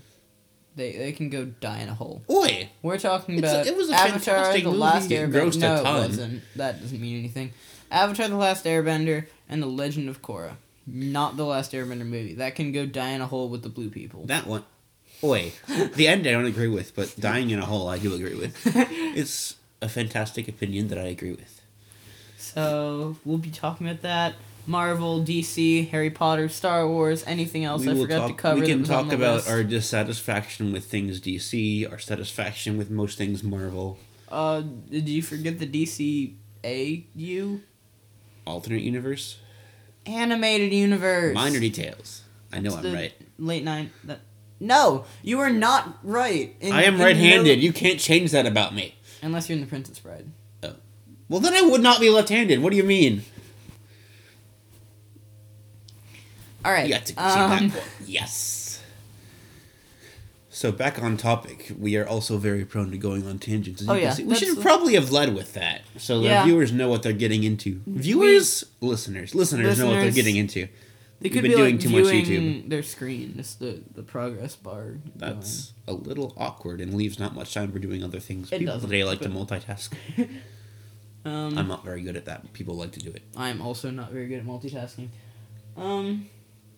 They 0.75 0.91
they 0.91 1.11
can 1.11 1.31
go 1.31 1.45
die 1.45 1.79
in 1.79 1.89
a 1.89 1.95
hole. 1.95 2.21
oi 2.29 2.69
We're 2.83 2.99
talking 2.99 3.39
It's 3.39 3.47
a- 3.47 3.49
about 3.61 3.65
it 3.65 3.75
was 3.75 3.89
a 3.89 3.95
Avatar: 3.95 4.53
The 4.53 4.63
movie. 4.65 4.77
Last 4.77 5.09
Airbender. 5.09 5.57
No, 5.59 5.75
it 5.77 5.83
wasn't. 5.83 6.43
That 6.55 6.79
doesn't 6.79 7.01
mean 7.01 7.17
anything. 7.17 7.53
Avatar: 7.89 8.27
The 8.27 8.35
Last 8.35 8.65
Airbender 8.65 9.25
and 9.49 9.61
The 9.61 9.67
Legend 9.67 10.09
of 10.09 10.21
Korra, 10.21 10.53
not 10.85 11.37
the 11.37 11.45
Last 11.45 11.71
Airbender 11.71 12.05
movie. 12.05 12.33
That 12.33 12.55
can 12.55 12.71
go 12.71 12.85
die 12.85 13.09
in 13.09 13.21
a 13.21 13.27
hole 13.27 13.49
with 13.49 13.63
the 13.63 13.69
blue 13.69 13.89
people. 13.89 14.25
that 14.25 14.45
one 14.47 14.63
oi 15.23 15.51
the 15.95 16.07
end 16.07 16.27
i 16.27 16.31
don't 16.31 16.45
agree 16.45 16.67
with 16.67 16.95
but 16.95 17.11
dying 17.19 17.49
in 17.49 17.57
a 17.57 17.65
hole 17.65 17.87
i 17.89 17.97
do 17.97 18.13
agree 18.13 18.35
with 18.35 18.55
it's 19.17 19.55
a 19.81 19.89
fantastic 19.89 20.47
opinion 20.47 20.89
that 20.89 20.99
i 20.99 21.07
agree 21.07 21.31
with 21.31 21.59
So 22.37 23.17
we'll 23.25 23.39
be 23.39 23.49
talking 23.49 23.87
about 23.87 24.03
that. 24.03 24.35
Marvel, 24.67 25.23
DC, 25.23 25.89
Harry 25.89 26.09
Potter, 26.11 26.49
Star 26.49 26.85
Wars, 26.87 27.23
anything 27.25 27.63
else 27.63 27.87
I 27.87 27.95
forgot 27.95 28.17
talk, 28.19 28.29
to 28.31 28.35
cover. 28.35 28.59
We 28.61 28.67
can 28.67 28.83
talk 28.83 29.11
about 29.13 29.35
list. 29.37 29.49
our 29.49 29.63
dissatisfaction 29.63 30.71
with 30.73 30.85
things 30.85 31.21
DC, 31.21 31.89
our 31.89 31.97
satisfaction 31.99 32.77
with 32.77 32.89
most 32.91 33.17
things 33.17 33.43
Marvel, 33.43 33.97
Uh, 34.29 34.61
did 34.91 35.07
you 35.07 35.21
forget 35.23 35.57
the 35.57 35.65
DCAU 36.63 37.61
alternate 38.47 38.81
universe, 38.81 39.37
animated 40.05 40.73
universe? 40.73 41.35
minor 41.35 41.59
details. 41.59 42.23
I 42.51 42.59
know 42.59 42.75
I'm 42.75 42.93
right. 42.93 43.13
Late 43.37 43.63
night. 43.63 43.91
That 44.05 44.21
no, 44.59 45.05
you 45.21 45.39
are 45.39 45.49
not 45.49 45.99
right. 46.03 46.55
In- 46.61 46.71
I 46.73 46.83
am 46.83 46.99
right-handed. 46.99 47.57
no- 47.57 47.63
You 47.63 47.73
can't 47.73 47.99
change 47.99 48.31
that 48.31 48.45
about 48.45 48.73
me. 48.73 48.95
unless 49.21 49.49
you're 49.49 49.55
in 49.55 49.61
the 49.61 49.67
Princess 49.69 49.99
Bride. 49.99 50.25
Oh. 50.63 50.75
Well, 51.29 51.39
then 51.39 51.53
I 51.53 51.61
would 51.61 51.81
not 51.81 51.99
be 51.99 52.09
left-handed. 52.09 52.61
What 52.61 52.71
do 52.71 52.77
you 52.77 52.83
mean? 52.83 53.23
All 56.65 56.71
right. 56.71 56.87
You 56.87 56.93
got 56.93 57.05
to 57.05 57.13
see 57.13 57.19
um, 57.19 57.49
that 57.49 57.61
one. 57.61 57.73
Yes. 58.05 58.56
So 60.57 60.71
back 60.71 60.97
on 61.03 61.17
topic, 61.17 61.71
we 61.77 61.97
are 61.97 62.07
also 62.07 62.37
very 62.39 62.65
prone 62.65 62.89
to 62.89 62.97
going 62.97 63.27
on 63.27 63.37
tangents. 63.37 63.83
as 63.83 63.87
Oh, 63.87 63.93
yeah, 63.93 64.15
we 64.25 64.33
should 64.33 64.59
probably 64.59 64.95
have 64.95 65.11
led 65.11 65.35
with 65.35 65.53
that, 65.53 65.81
so 65.99 66.19
Yeah. 66.21 66.41
the 66.41 66.47
viewers 66.47 66.71
know 66.71 66.89
what 66.89 67.03
they're 67.03 67.13
getting 67.13 67.43
into. 67.43 67.79
Viewers, 67.85 68.65
listeners, 68.81 69.35
listeners, 69.35 69.77
know 69.77 69.85
what 69.85 69.99
they're 70.01 70.09
getting 70.09 70.35
into. 70.35 70.61
They 70.61 70.69
We've 71.29 71.31
could 71.33 71.41
been 71.43 71.51
be 71.51 71.57
doing 71.57 71.75
like 71.75 71.83
too 71.83 71.89
much 71.91 72.05
YouTube. 72.05 72.69
their 72.69 72.81
screen, 72.81 73.35
just 73.37 73.59
the 73.59 73.81
the 73.93 74.01
progress 74.01 74.55
bar. 74.55 74.95
That's 75.15 75.73
a 75.87 75.93
little 75.93 76.33
awkward 76.37 76.81
and 76.81 76.95
leaves 76.95 77.19
not 77.19 77.35
much 77.35 77.53
time 77.53 77.71
for 77.71 77.77
doing 77.77 78.03
other 78.03 78.19
things. 78.19 78.51
It 78.51 78.57
People 78.57 78.79
today 78.79 79.03
like 79.03 79.19
to 79.21 79.29
multitask. 79.29 79.91
Um, 81.25 81.57
I'm 81.57 81.67
not 81.67 81.83
very 81.83 82.01
good 82.03 82.15
at 82.15 82.23
that. 82.25 82.53
People 82.53 82.75
like 82.75 82.93
to 82.93 82.99
do 83.01 83.09
it. 83.11 83.21
I'm 83.35 83.61
also 83.61 83.91
not 83.91 84.11
very 84.11 84.27
good 84.27 84.39
at 84.39 84.45
multitasking. 84.45 85.09
Um, 85.75 86.29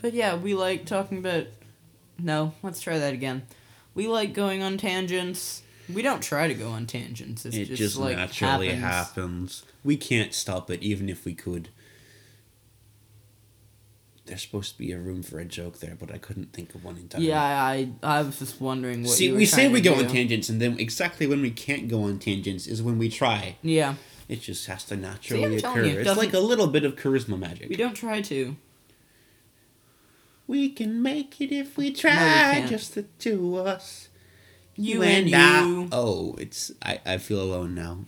but 0.01 0.13
yeah, 0.13 0.35
we 0.35 0.55
like 0.55 0.85
talking 0.85 1.19
about. 1.19 1.45
No, 2.17 2.53
let's 2.63 2.81
try 2.81 2.97
that 2.97 3.13
again. 3.13 3.43
We 3.99 4.07
like 4.07 4.31
going 4.31 4.63
on 4.63 4.77
tangents. 4.77 5.61
We 5.93 6.01
don't 6.01 6.21
try 6.21 6.47
to 6.47 6.53
go 6.53 6.69
on 6.69 6.85
tangents. 6.85 7.45
It's 7.45 7.57
it 7.57 7.65
just, 7.65 7.77
just, 7.79 7.97
like 7.97 8.15
naturally 8.15 8.69
happens. 8.69 8.81
happens. 8.81 9.63
We 9.83 9.97
can't 9.97 10.33
stop 10.33 10.71
it, 10.71 10.81
even 10.81 11.09
if 11.09 11.25
we 11.25 11.33
could. 11.33 11.67
There's 14.25 14.41
supposed 14.41 14.71
to 14.71 14.77
be 14.77 14.93
a 14.93 14.97
room 14.97 15.21
for 15.21 15.37
a 15.39 15.43
joke 15.43 15.79
there, 15.79 15.97
but 15.99 16.13
I 16.13 16.17
couldn't 16.17 16.53
think 16.53 16.73
of 16.75 16.85
one 16.85 16.95
in 16.95 17.09
time. 17.09 17.23
Yeah, 17.23 17.43
I 17.43 17.89
I 18.01 18.21
was 18.21 18.39
just 18.39 18.61
wondering 18.61 19.03
what. 19.03 19.11
See, 19.11 19.33
we 19.33 19.45
say 19.45 19.67
we 19.67 19.81
go 19.81 19.95
on 19.95 20.07
tangents, 20.07 20.47
and 20.47 20.61
then 20.61 20.79
exactly 20.79 21.27
when 21.27 21.41
we 21.41 21.51
can't 21.51 21.89
go 21.89 22.03
on 22.03 22.19
tangents 22.19 22.67
is 22.67 22.81
when 22.81 22.97
we 22.99 23.09
try. 23.09 23.57
Yeah, 23.61 23.95
It 24.29 24.39
just 24.39 24.65
has 24.67 24.85
to 24.85 24.95
naturally 24.95 25.43
I'm 25.43 25.57
occur. 25.57 25.83
you, 25.83 25.99
it 25.99 26.07
it's 26.07 26.17
like 26.17 26.31
a 26.31 26.39
little 26.39 26.67
bit 26.67 26.85
of 26.85 26.95
charisma 26.95 27.37
magic. 27.37 27.67
we 27.67 27.75
don't 27.75 27.95
try 27.95 28.21
to. 28.21 28.55
We 30.49 30.69
can 30.69 31.01
make 31.03 31.39
it 31.41 31.51
if 31.51 31.77
we 31.77 31.85
we 31.85 31.93
try, 31.93 32.11
can't. 32.11 32.69
just 32.69 32.95
the 32.95 33.03
two 33.19 33.59
of 33.59 33.67
us. 33.67 34.09
You 34.75 35.03
and 35.03 35.29
you. 35.29 35.89
Oh, 35.91 36.35
it's 36.39 36.71
I, 36.81 36.99
I 37.05 37.17
feel 37.19 37.41
alone 37.41 37.75
now. 37.75 37.99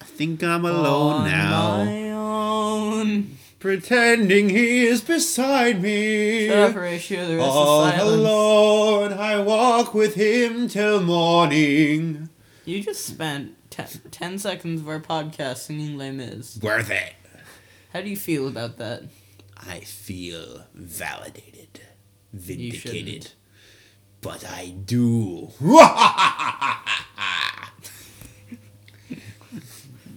I 0.00 0.04
think 0.04 0.42
I'm 0.44 0.64
alone 0.64 1.22
On 1.22 1.28
now. 1.28 1.84
my 1.84 2.10
own. 2.12 3.36
Pretending 3.58 4.48
he 4.48 4.84
is 4.86 5.00
beside 5.00 5.82
me. 5.82 6.46
Shut 6.48 6.58
up, 6.58 6.72
Horatio. 6.74 7.26
The 7.26 7.36
rest 7.36 7.48
All 7.48 7.84
is 7.86 7.94
silence. 7.94 8.14
alone, 8.16 9.12
I 9.14 9.40
walk 9.40 9.94
with 9.94 10.14
him 10.14 10.68
till 10.68 11.00
morning. 11.02 12.28
You 12.64 12.80
just 12.82 13.04
spent 13.06 13.56
ten, 13.70 13.86
10 14.10 14.38
seconds 14.38 14.80
of 14.82 14.88
our 14.88 15.00
podcast 15.00 15.58
singing 15.58 15.96
Les 15.98 16.12
Mis. 16.12 16.58
Worth 16.62 16.90
it. 16.90 17.14
How 17.92 18.00
do 18.02 18.08
you 18.08 18.16
feel 18.16 18.46
about 18.48 18.78
that? 18.78 19.02
I 19.56 19.80
feel 19.80 20.64
validated, 20.74 21.46
You 21.46 21.50
shouldn't. 21.52 21.61
Vindicated. 22.32 23.30
But 24.20 24.44
I 24.48 24.68
do. 24.68 25.50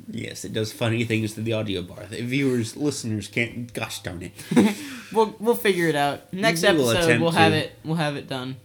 yes, 0.10 0.46
it 0.46 0.54
does 0.54 0.72
funny 0.72 1.04
things 1.04 1.34
to 1.34 1.42
the 1.42 1.54
audio 1.54 1.82
bar. 1.82 2.06
The 2.10 2.22
viewers, 2.22 2.78
listeners 2.78 3.28
can't. 3.28 3.74
Gosh 3.74 4.02
darn 4.02 4.22
it. 4.24 4.34
We'll 5.14 5.36
we'll 5.40 5.56
figure 5.56 5.88
it 5.88 5.96
out. 5.96 6.34
Next 6.34 6.64
We 6.64 6.72
will 6.74 6.90
episode, 6.90 7.04
attempt 7.06 7.22
we'll 7.22 7.32
have 7.32 7.52
to. 7.54 7.58
it. 7.60 7.72
We'll 7.86 7.96
have 7.96 8.18
it 8.18 8.28
done. 8.28 8.58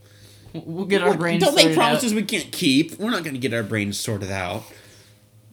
We'll- 0.52 0.62
We'll 0.64 0.85
get 0.87 1.02
our 1.02 1.16
brains. 1.16 1.45
Don't 1.45 1.54
make 1.54 1.64
sorted 1.64 1.76
promises 1.78 2.12
Out. 2.12 2.16
we 2.16 2.23
can't 2.25 2.50
keep. 2.50 2.99
We're 2.99 3.11
not 3.11 3.23
going 3.23 3.35
to 3.35 3.38
get 3.40 3.54
our 3.54 3.62
brains 3.62 4.00
sorted 4.00 4.33
out. 4.33 4.64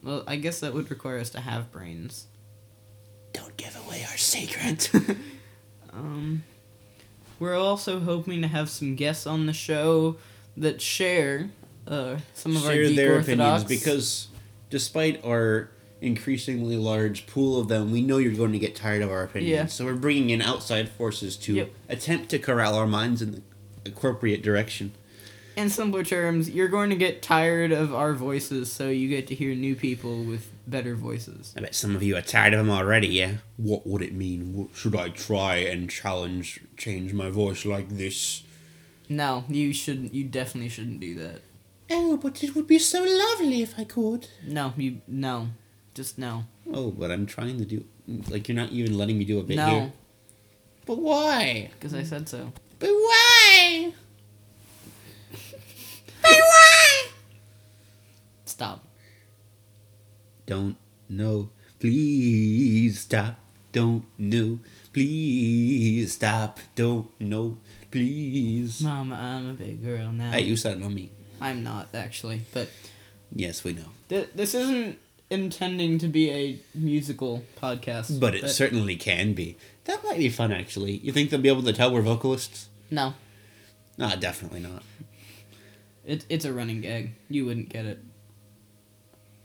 Well, 0.01 0.23
I 0.25 0.37
guess 0.37 0.61
that 0.61 0.73
would 0.73 0.89
require 0.89 1.19
us 1.19 1.29
to 1.31 1.41
have 1.41 1.71
brains. 1.71 2.25
Don't 3.33 3.55
give 3.57 3.75
away 3.85 4.05
our 4.09 4.17
secret. 4.17 4.89
Um, 5.93 6.43
we're 7.39 7.55
also 7.55 7.99
hoping 7.99 8.41
to 8.41 8.47
have 8.47 8.69
some 8.69 8.95
guests 8.95 9.25
on 9.27 9.45
the 9.45 9.53
show 9.53 10.17
that 10.55 10.81
share 10.81 11.49
uh, 11.87 12.17
some 12.33 12.55
of 12.55 12.63
Share 12.63 12.83
geek 12.87 12.95
their 12.97 13.15
orthodox. 13.15 13.63
opinions 13.63 13.83
because, 13.83 14.27
despite 14.69 15.23
our 15.23 15.69
increasingly 16.01 16.75
large 16.75 17.25
pool 17.27 17.59
of 17.59 17.67
them, 17.69 17.91
we 17.91 18.01
know 18.01 18.17
you're 18.17 18.33
going 18.33 18.51
to 18.51 18.59
get 18.59 18.75
tired 18.75 19.01
of 19.01 19.09
our 19.09 19.23
opinions. 19.23 19.51
Yeah. 19.51 19.65
So 19.67 19.85
we're 19.85 19.95
bringing 19.95 20.29
in 20.29 20.41
outside 20.41 20.89
forces 20.89 21.37
to 21.37 21.53
Yep. 21.53 21.69
attempt 21.89 22.29
to 22.29 22.39
corral 22.39 22.75
our 22.75 22.85
minds 22.87 23.21
in 23.21 23.31
the 23.31 23.41
appropriate 23.89 24.41
direction. 24.43 24.91
in 25.55 25.69
simpler 25.71 26.03
terms, 26.03 26.49
you're 26.51 26.67
going 26.67 26.89
to 26.91 26.95
get 26.95 27.21
tired 27.23 27.71
of 27.71 27.91
our 27.95 28.13
voices, 28.13 28.71
so 28.71 28.89
you 28.89 29.07
get 29.09 29.25
to 29.27 29.33
hear 29.33 29.55
new 29.55 29.75
people 29.75 30.23
with 30.23 30.49
better 30.67 30.95
voices. 30.95 31.53
I 31.57 31.61
bet 31.61 31.73
some 31.75 31.95
of 31.95 32.03
you 32.03 32.15
are 32.17 32.21
tired 32.21 32.53
of 32.53 32.59
them 32.59 32.69
already. 32.69 33.07
Yeah. 33.07 33.35
What 33.55 33.87
would 33.87 34.01
it 34.01 34.13
mean? 34.13 34.53
What- 34.53 34.75
Should 34.75 34.95
I 34.95 35.09
try 35.09 35.55
and 35.55 35.89
challenge, 35.89 36.61
change 36.75 37.13
my 37.13 37.29
voice 37.29 37.65
like 37.65 37.89
this? 37.89 38.43
No, 39.09 39.45
you 39.47 39.73
shouldn't. 39.73 40.13
You 40.13 40.25
definitely 40.25 40.69
shouldn't 40.69 40.99
do 40.99 41.15
that. 41.15 41.41
Oh, 41.89 42.17
but 42.17 42.43
it 42.43 42.53
would 42.55 42.67
be 42.67 42.79
so 42.79 43.03
lovely 43.03 43.61
if 43.61 43.79
I 43.79 43.85
could. 43.85 44.27
No, 44.45 44.73
you 44.75 45.01
no, 45.07 45.49
just 45.93 46.17
no. 46.17 46.43
Oh, 46.73 46.91
but 46.91 47.11
I'm 47.11 47.25
trying 47.25 47.57
to 47.57 47.65
do. 47.65 47.85
Like 48.29 48.49
you're 48.49 48.57
not 48.57 48.71
even 48.71 48.97
letting 48.97 49.17
me 49.17 49.23
do 49.23 49.39
a 49.39 49.43
bit 49.43 49.55
no, 49.55 49.69
here. 49.69 49.93
But 50.85 50.97
why? 50.99 51.69
because 51.73 51.93
I 51.93 52.03
said 52.03 52.27
so. 52.27 52.51
But 52.79 52.89
why? 52.89 53.93
but 56.21 56.31
why? 56.31 57.07
Stop. 58.45 58.85
Don't 60.47 60.75
know. 61.09 61.49
Please 61.79 62.99
stop. 63.01 63.35
don't 63.71 64.05
know, 64.17 64.57
please 64.93 66.13
stop, 66.13 66.57
don't 66.75 67.07
know, 67.21 67.57
please. 67.91 68.81
Mama, 68.81 69.13
I'm 69.15 69.49
a 69.51 69.53
big 69.53 69.83
girl 69.83 70.11
now. 70.11 70.31
Hey, 70.31 70.41
you 70.41 70.55
said 70.57 70.79
me. 70.79 71.11
I'm 71.39 71.63
not 71.63 71.89
actually, 71.93 72.41
but 72.53 72.69
Yes, 73.31 73.63
we 73.63 73.73
know. 73.73 73.89
th- 74.09 74.29
this 74.33 74.55
isn't 74.55 74.97
intending 75.29 75.99
to 75.99 76.07
be 76.07 76.31
a 76.31 76.59
musical 76.73 77.43
podcast. 77.61 78.19
But 78.19 78.33
it 78.33 78.49
certainly 78.49 78.95
can 78.95 79.33
be. 79.33 79.57
That 79.85 80.03
might 80.03 80.17
be 80.17 80.29
fun, 80.29 80.51
actually. 80.51 80.93
You 80.97 81.11
think 81.11 81.29
they'll 81.29 81.39
be 81.41 81.49
able 81.49 81.61
to 81.63 81.73
tell 81.73 81.93
we're 81.93 82.01
vocalists? 82.01 82.69
no, 82.89 83.13
Nah, 83.99 84.15
definitely 84.15 84.61
not. 84.61 84.81
it, 86.05 86.25
it's 86.29 86.45
a 86.45 86.53
running 86.53 86.81
gag. 86.81 87.11
You 87.29 87.45
wouldn't 87.45 87.69
get 87.69 87.85
it. 87.85 87.99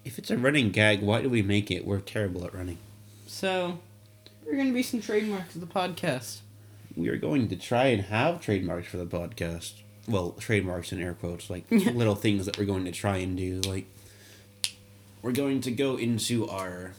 If 0.04 0.18
it's 0.18 0.30
a 0.30 0.36
running 0.36 0.70
gag, 0.70 1.00
why 1.00 1.22
do 1.22 1.30
we 1.30 1.42
make 1.42 1.70
it? 1.70 1.86
We're 1.86 2.00
terrible 2.00 2.44
at 2.44 2.54
running. 2.54 2.78
So, 3.26 3.78
we're 4.44 4.56
gonna 4.56 4.72
be 4.72 4.82
some 4.82 5.00
trademarks 5.00 5.54
of 5.54 5.60
the 5.60 5.66
podcast. 5.66 6.40
We 6.96 7.08
are 7.08 7.16
going 7.16 7.48
to 7.48 7.56
try 7.56 7.86
and 7.86 8.02
have 8.02 8.40
trademarks 8.40 8.88
for 8.88 8.98
the 8.98 9.06
podcast. 9.06 9.74
Well, 10.08 10.32
trademarks 10.32 10.92
in 10.92 11.00
air 11.00 11.14
quotes, 11.14 11.48
like 11.48 11.64
little 11.70 12.16
things 12.16 12.46
that 12.46 12.58
we're 12.58 12.64
going 12.64 12.84
to 12.84 12.92
try 12.92 13.18
and 13.18 13.36
do. 13.36 13.60
Like, 13.60 13.86
we're 15.22 15.32
going 15.32 15.60
to 15.62 15.70
go 15.70 15.96
into 15.96 16.48
our 16.48 16.92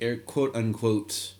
air 0.00 0.16
quote 0.16 0.54
unquote 0.54 1.34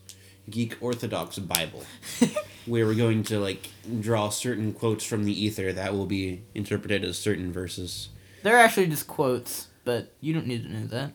geek 0.48 0.76
orthodox 0.80 1.38
Bible, 1.38 1.84
where 2.66 2.86
we're 2.86 2.94
going 2.94 3.24
to 3.24 3.40
like 3.40 3.68
draw 4.00 4.28
certain 4.30 4.72
quotes 4.72 5.04
from 5.04 5.24
the 5.24 5.44
ether 5.44 5.72
that 5.72 5.92
will 5.92 6.06
be 6.06 6.42
interpreted 6.54 7.04
as 7.04 7.18
certain 7.18 7.52
verses. 7.52 8.08
They're 8.42 8.58
actually 8.58 8.86
just 8.86 9.08
quotes, 9.08 9.66
but 9.86 10.12
you 10.20 10.34
don't 10.34 10.46
need 10.46 10.64
to 10.64 10.68
know 10.68 10.86
that 10.88 11.12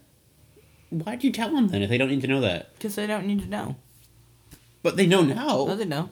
Why'd 0.89 1.23
you 1.23 1.31
tell 1.31 1.51
them 1.51 1.67
then 1.67 1.83
if 1.83 1.89
they 1.89 1.97
don't 1.97 2.09
need 2.09 2.21
to 2.21 2.27
know 2.27 2.41
that? 2.41 2.73
because 2.73 2.95
they 2.95 3.07
don't 3.07 3.25
need 3.27 3.41
to 3.41 3.47
know. 3.47 3.75
But 4.83 4.97
they 4.97 5.05
know 5.05 5.21
now. 5.21 5.65
No, 5.65 5.75
they 5.75 5.85
know. 5.85 6.09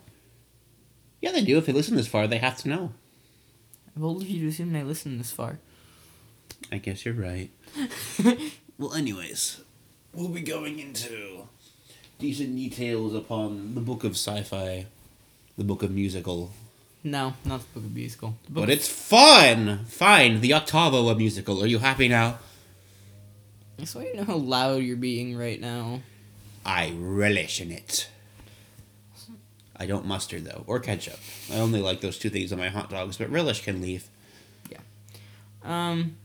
Yeah, 1.21 1.31
they 1.31 1.43
do. 1.43 1.57
If 1.57 1.65
they 1.65 1.73
listen 1.73 1.97
this 1.97 2.07
far, 2.07 2.27
they 2.27 2.37
have 2.37 2.57
to 2.59 2.69
know. 2.69 2.93
I've 3.87 4.01
told 4.01 4.23
you 4.23 4.41
to 4.41 4.47
assume 4.47 4.71
they 4.71 4.83
listen 4.83 5.17
this 5.17 5.31
far. 5.31 5.59
I 6.71 6.77
guess 6.77 7.03
you're 7.03 7.13
right. 7.15 7.49
well, 8.77 8.93
anyways, 8.93 9.61
we'll 10.13 10.29
be 10.29 10.41
going 10.41 10.79
into 10.79 11.47
decent 12.19 12.55
details 12.55 13.13
upon 13.13 13.75
the 13.75 13.81
book 13.81 14.03
of 14.05 14.11
sci-fi, 14.11 14.85
the 15.57 15.63
book 15.65 15.83
of 15.83 15.91
musical. 15.91 16.51
No, 17.03 17.33
not 17.43 17.61
the 17.61 17.79
Book 17.79 17.89
of 17.89 17.95
Musical. 17.95 18.35
The 18.45 18.51
book 18.51 18.63
But 18.63 18.69
it's 18.69 18.87
fun! 18.89 19.85
Fine, 19.85 20.41
the 20.41 20.53
Octavo 20.53 21.07
of 21.07 21.17
musical. 21.17 21.63
Are 21.63 21.67
you 21.67 21.79
happy 21.79 22.09
now? 22.09 22.39
I 23.79 23.85
swear 23.85 24.05
you 24.07 24.15
know 24.15 24.23
how 24.23 24.35
loud 24.35 24.83
you're 24.83 24.97
being 24.97 25.37
right 25.37 25.59
now. 25.59 26.01
I 26.65 26.93
relish 26.97 27.61
in 27.61 27.71
it. 27.71 28.09
I 29.75 29.85
don't 29.85 30.05
mustard, 30.05 30.43
though, 30.43 30.63
or 30.67 30.79
ketchup. 30.79 31.17
I 31.51 31.55
only 31.57 31.81
like 31.81 32.01
those 32.01 32.17
two 32.19 32.29
things 32.29 32.51
on 32.51 32.59
my 32.59 32.67
hot 32.67 32.89
dogs, 32.89 33.17
but 33.17 33.29
relish 33.29 33.63
can 33.63 33.81
leave. 33.81 34.09
Yeah. 34.69 34.79
Um, 35.63 36.17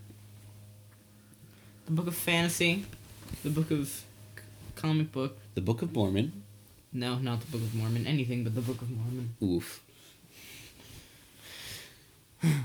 the 1.86 1.92
Book 1.92 2.08
of 2.08 2.16
Fantasy, 2.16 2.84
the 3.44 3.50
Book 3.50 3.70
of 3.70 3.86
c- 3.88 4.02
Comic 4.74 5.12
Book. 5.12 5.38
The 5.54 5.60
Book 5.60 5.82
of 5.82 5.94
Mormon. 5.94 6.42
No, 6.92 7.16
not 7.18 7.40
the 7.42 7.46
Book 7.46 7.60
of 7.60 7.74
Mormon. 7.76 8.06
Anything 8.08 8.42
but 8.42 8.56
the 8.56 8.60
Book 8.60 8.82
of 8.82 8.90
Mormon. 8.90 9.34
Oof. 9.40 9.80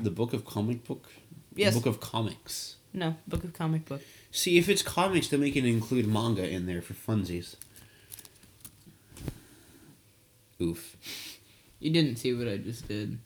the 0.01 0.09
Book 0.11 0.33
of 0.33 0.43
Comic 0.43 0.83
Book? 0.85 1.11
Yes. 1.55 1.75
The 1.75 1.81
Book 1.81 1.87
of 1.87 1.99
Comics. 1.99 2.77
No, 2.93 3.15
Book 3.27 3.43
of 3.43 3.53
Comic 3.53 3.85
Book. 3.85 4.01
See, 4.31 4.57
if 4.57 4.69
it's 4.69 4.81
comics, 4.81 5.27
then 5.27 5.41
we 5.41 5.51
can 5.51 5.65
include 5.65 6.07
manga 6.07 6.47
in 6.47 6.65
there 6.65 6.81
for 6.81 6.93
funsies. 6.93 7.55
Oof. 10.61 10.95
You 11.79 11.91
didn't 11.91 12.17
see 12.17 12.33
what 12.33 12.47
I 12.47 12.57
just 12.57 12.87
did. 12.87 13.17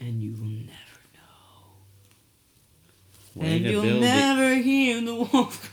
And 0.00 0.22
you 0.22 0.32
will 0.32 0.48
never 0.48 1.00
know. 1.14 1.72
Way 3.34 3.56
and 3.56 3.64
you'll 3.66 3.82
build 3.82 3.96
it 3.96 4.00
never 4.00 4.54
hear 4.56 5.00
the 5.00 5.14
wolf 5.14 5.72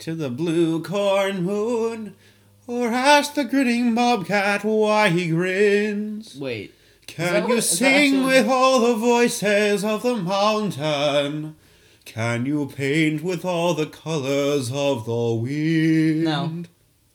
to 0.00 0.14
the 0.14 0.30
blue 0.30 0.82
corn 0.82 1.42
moon, 1.44 2.14
or 2.66 2.88
ask 2.88 3.34
the 3.34 3.44
grinning 3.44 3.94
bobcat 3.94 4.64
why 4.64 5.10
he 5.10 5.28
grins. 5.28 6.36
Wait. 6.36 6.74
Can 7.06 7.48
you 7.48 7.56
is 7.56 7.68
that 7.70 7.76
sing 7.76 8.14
actually- 8.16 8.24
with 8.24 8.48
all 8.48 8.80
the 8.80 8.94
voices 8.96 9.84
of 9.84 10.02
the 10.02 10.16
mountain? 10.16 11.56
Can 12.04 12.46
you 12.46 12.66
paint 12.66 13.22
with 13.22 13.44
all 13.44 13.74
the 13.74 13.86
colors 13.86 14.70
of 14.72 15.06
the 15.06 15.34
wind? 15.34 16.24
No. 16.24 16.62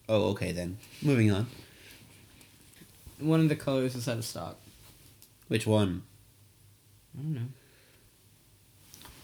Oh, 0.08 0.30
okay 0.32 0.52
then. 0.52 0.78
Moving 1.02 1.32
on. 1.32 1.48
One 3.20 3.42
of 3.42 3.50
the 3.50 3.56
colors 3.56 3.96
is 3.96 4.08
out 4.08 4.18
of 4.18 4.26
stock. 4.26 4.58
Which 5.48 5.68
one? 5.68 6.04
I 7.18 7.22
don't 7.22 7.34
know. 7.34 7.42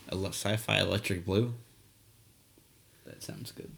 A 0.09 0.27
sci-fi 0.27 0.79
electric 0.79 1.25
blue? 1.25 1.53
That 3.05 3.23
sounds 3.23 3.51
good. 3.51 3.71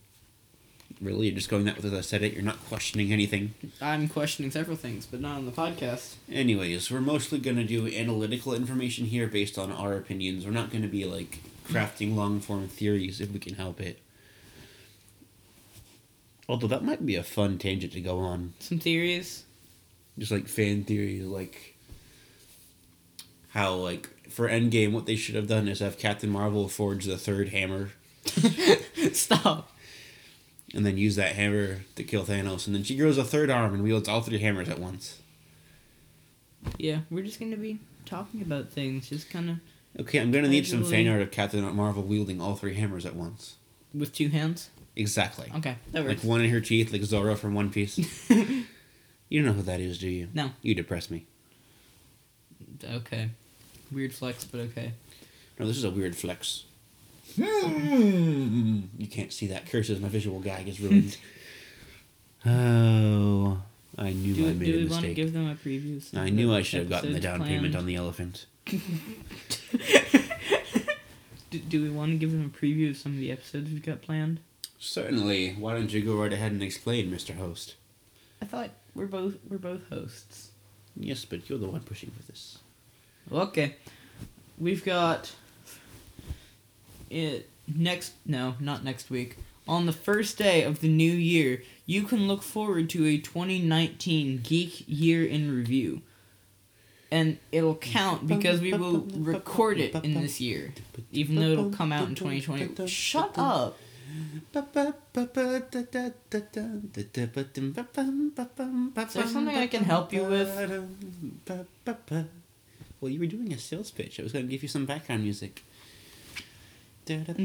Really? 0.99 1.27
You're 1.27 1.35
just 1.35 1.49
going 1.49 1.65
that 1.65 1.81
with 1.81 1.93
I 1.93 2.01
said 2.01 2.23
it? 2.23 2.33
You're 2.33 2.41
not 2.41 2.63
questioning 2.65 3.13
anything? 3.13 3.53
I'm 3.81 4.07
questioning 4.07 4.49
several 4.49 4.75
things, 4.75 5.05
but 5.05 5.21
not 5.21 5.37
on 5.37 5.45
the 5.45 5.51
podcast. 5.51 6.15
Anyways, 6.31 6.89
we're 6.89 7.01
mostly 7.01 7.39
going 7.39 7.57
to 7.57 7.63
do 7.63 7.87
analytical 7.87 8.53
information 8.53 9.05
here 9.05 9.27
based 9.27 9.57
on 9.57 9.71
our 9.71 9.93
opinions. 9.93 10.45
We're 10.45 10.51
not 10.51 10.71
going 10.71 10.81
to 10.81 10.87
be 10.87 11.05
like 11.05 11.39
crafting 11.67 12.15
long 12.15 12.39
form 12.39 12.67
theories 12.67 13.19
if 13.21 13.31
we 13.31 13.39
can 13.39 13.55
help 13.55 13.79
it. 13.81 13.99
Although 16.49 16.67
that 16.67 16.83
might 16.83 17.05
be 17.05 17.15
a 17.15 17.23
fun 17.23 17.57
tangent 17.57 17.93
to 17.93 18.01
go 18.01 18.19
on. 18.19 18.53
Some 18.59 18.79
theories. 18.79 19.43
Just 20.17 20.31
like 20.31 20.47
fan 20.47 20.83
theories, 20.83 21.23
like 21.25 21.75
how, 23.49 23.75
like, 23.75 24.09
for 24.29 24.47
Endgame, 24.47 24.91
what 24.91 25.05
they 25.05 25.15
should 25.15 25.35
have 25.35 25.47
done 25.47 25.67
is 25.67 25.79
have 25.79 25.97
Captain 25.99 26.29
Marvel 26.29 26.67
forge 26.67 27.05
the 27.05 27.17
third 27.17 27.49
hammer 27.49 27.91
Stop. 29.13 29.71
and 30.73 30.85
then 30.85 30.97
use 30.97 31.15
that 31.15 31.35
hammer 31.35 31.81
to 31.95 32.03
kill 32.03 32.23
Thanos. 32.25 32.65
And 32.65 32.75
then 32.75 32.83
she 32.83 32.95
grows 32.95 33.17
a 33.17 33.23
third 33.23 33.49
arm 33.49 33.73
and 33.73 33.83
wields 33.83 34.09
all 34.09 34.21
three 34.21 34.39
hammers 34.39 34.69
at 34.69 34.79
once. 34.79 35.19
Yeah, 36.77 37.01
we're 37.09 37.23
just 37.23 37.39
gonna 37.39 37.55
be 37.57 37.79
talking 38.05 38.41
about 38.41 38.71
things, 38.71 39.09
just 39.09 39.29
kind 39.29 39.49
of 39.49 39.57
Okay, 39.99 40.19
I'm 40.19 40.31
gonna 40.31 40.47
need 40.47 40.67
some 40.67 40.83
fan 40.83 41.07
art 41.07 41.21
of 41.21 41.31
Captain 41.31 41.63
Marvel 41.75 42.03
wielding 42.03 42.39
all 42.39 42.55
three 42.55 42.75
hammers 42.75 43.05
at 43.05 43.15
once. 43.15 43.55
with 43.93 44.13
two 44.13 44.29
hands. 44.29 44.69
Exactly. 44.95 45.51
Okay, 45.55 45.75
that 45.91 46.03
works. 46.03 46.23
Like 46.23 46.29
one 46.29 46.41
in 46.41 46.49
her 46.51 46.59
teeth, 46.61 46.91
like 46.91 47.03
Zoro 47.03 47.35
from 47.35 47.53
One 47.53 47.69
Piece. 47.69 47.97
you 49.29 49.41
know 49.43 49.53
who 49.53 49.61
that 49.63 49.79
is, 49.79 49.97
do 49.99 50.07
you? 50.09 50.27
No. 50.33 50.51
You 50.61 50.73
depress 50.75 51.09
me. 51.11 51.25
okay, 52.83 53.29
weird 53.91 54.13
flex, 54.13 54.43
but 54.43 54.59
okay. 54.61 54.93
No, 55.59 55.65
this 55.67 55.77
is 55.77 55.83
a 55.83 55.89
weird 55.91 56.15
flex. 56.15 56.63
Hmm. 57.35 58.81
you 58.97 59.07
can't 59.07 59.31
see 59.33 59.47
that. 59.47 59.67
Curses, 59.69 59.99
my 59.99 60.07
visual 60.09 60.39
gag 60.39 60.67
is 60.67 60.79
ruined. 60.79 61.17
oh, 62.45 63.61
I 63.97 64.11
knew 64.11 64.33
Do, 64.35 64.49
I 64.49 64.53
made 64.53 64.65
do 64.65 64.73
a 64.73 64.77
we 64.77 64.85
want 64.85 64.89
to 64.89 64.95
mistake. 65.09 65.15
give 65.15 65.33
them 65.33 65.49
a 65.49 65.55
preview? 65.55 66.17
I 66.17 66.29
knew 66.29 66.53
I 66.53 66.61
should 66.61 66.81
have 66.81 66.89
gotten 66.89 67.11
the 67.13 67.17
episodes 67.17 67.39
down 67.39 67.47
payment 67.47 67.75
on 67.75 67.85
the 67.85 67.95
elephant. 67.95 68.45
do, 71.49 71.59
do 71.59 71.83
we 71.83 71.89
want 71.89 72.11
to 72.11 72.17
give 72.17 72.31
them 72.31 72.45
a 72.53 72.57
preview 72.57 72.89
of 72.89 72.97
some 72.97 73.13
of 73.13 73.19
the 73.19 73.31
episodes 73.31 73.71
we've 73.71 73.85
got 73.85 74.01
planned? 74.01 74.39
Certainly. 74.79 75.53
Why 75.53 75.73
don't 75.73 75.91
you 75.91 76.01
go 76.01 76.15
right 76.15 76.31
ahead 76.31 76.51
and 76.51 76.61
explain, 76.61 77.11
Mr. 77.11 77.35
Host? 77.35 77.75
I 78.41 78.45
thought 78.45 78.69
we're 78.93 79.07
both 79.07 79.35
we're 79.49 79.57
both 79.57 79.89
hosts. 79.89 80.51
Yes, 80.95 81.25
but 81.25 81.49
you're 81.49 81.59
the 81.59 81.67
one 81.67 81.81
pushing 81.81 82.11
for 82.11 82.23
this. 82.23 82.59
Okay, 83.31 83.75
we've 84.57 84.85
got 84.85 85.31
it 87.09 87.49
next. 87.67 88.13
No, 88.25 88.55
not 88.59 88.83
next 88.83 89.09
week. 89.09 89.37
On 89.67 89.85
the 89.85 89.93
first 89.93 90.37
day 90.37 90.63
of 90.63 90.79
the 90.79 90.87
new 90.87 91.11
year, 91.11 91.61
you 91.85 92.03
can 92.03 92.27
look 92.27 92.41
forward 92.41 92.89
to 92.91 93.05
a 93.05 93.17
2019 93.17 94.41
Geek 94.41 94.85
Year 94.87 95.25
in 95.25 95.53
Review. 95.53 96.01
And 97.09 97.37
it'll 97.53 97.75
count 97.75 98.27
because 98.27 98.59
we 98.59 98.73
will 98.73 98.99
record 99.15 99.79
it 99.79 99.95
in 100.03 100.13
this 100.21 100.41
year, 100.41 100.73
even 101.11 101.35
though 101.35 101.51
it'll 101.51 101.69
come 101.71 101.93
out 101.93 102.09
in 102.09 102.15
2020. 102.15 102.87
Shut 102.87 103.37
up! 103.37 103.77
Is 109.07 109.13
there 109.13 109.23
something 109.27 109.55
I 109.55 109.67
can 109.67 109.83
help 109.83 110.11
you 110.13 110.23
with? 110.25 110.49
Well, 112.99 113.11
you 113.11 113.19
were 113.19 113.25
doing 113.27 113.53
a 113.53 113.57
sales 113.57 113.91
pitch. 113.91 114.19
I 114.19 114.23
was 114.23 114.31
going 114.33 114.45
to 114.45 114.51
give 114.51 114.63
you 114.63 114.69
some 114.69 114.85
background 114.85 115.23
music. 115.23 115.63
That- 117.05 117.37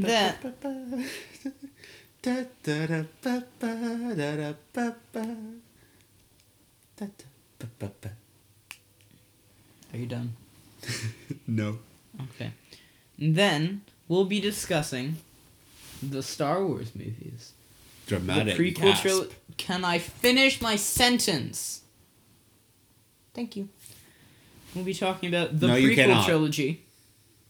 Are 9.92 9.98
you 9.98 10.06
done? 10.06 10.34
No. 11.46 11.78
Okay. 12.34 12.52
Then 13.18 13.82
we'll 14.08 14.24
be 14.24 14.40
discussing 14.40 15.16
the 16.02 16.22
Star 16.22 16.64
Wars 16.64 16.94
movies. 16.94 17.52
Dramatic. 18.06 18.56
the 18.56 18.72
prequel 18.72 19.00
trilogy. 19.00 19.34
Can 19.56 19.84
I 19.84 19.98
finish 19.98 20.60
my 20.60 20.76
sentence? 20.76 21.82
Thank 23.34 23.56
you. 23.56 23.68
We'll 24.74 24.84
be 24.84 24.94
talking 24.94 25.28
about 25.28 25.60
the 25.60 25.68
No, 25.68 25.74
prequel 25.74 26.24
trilogy 26.24 26.84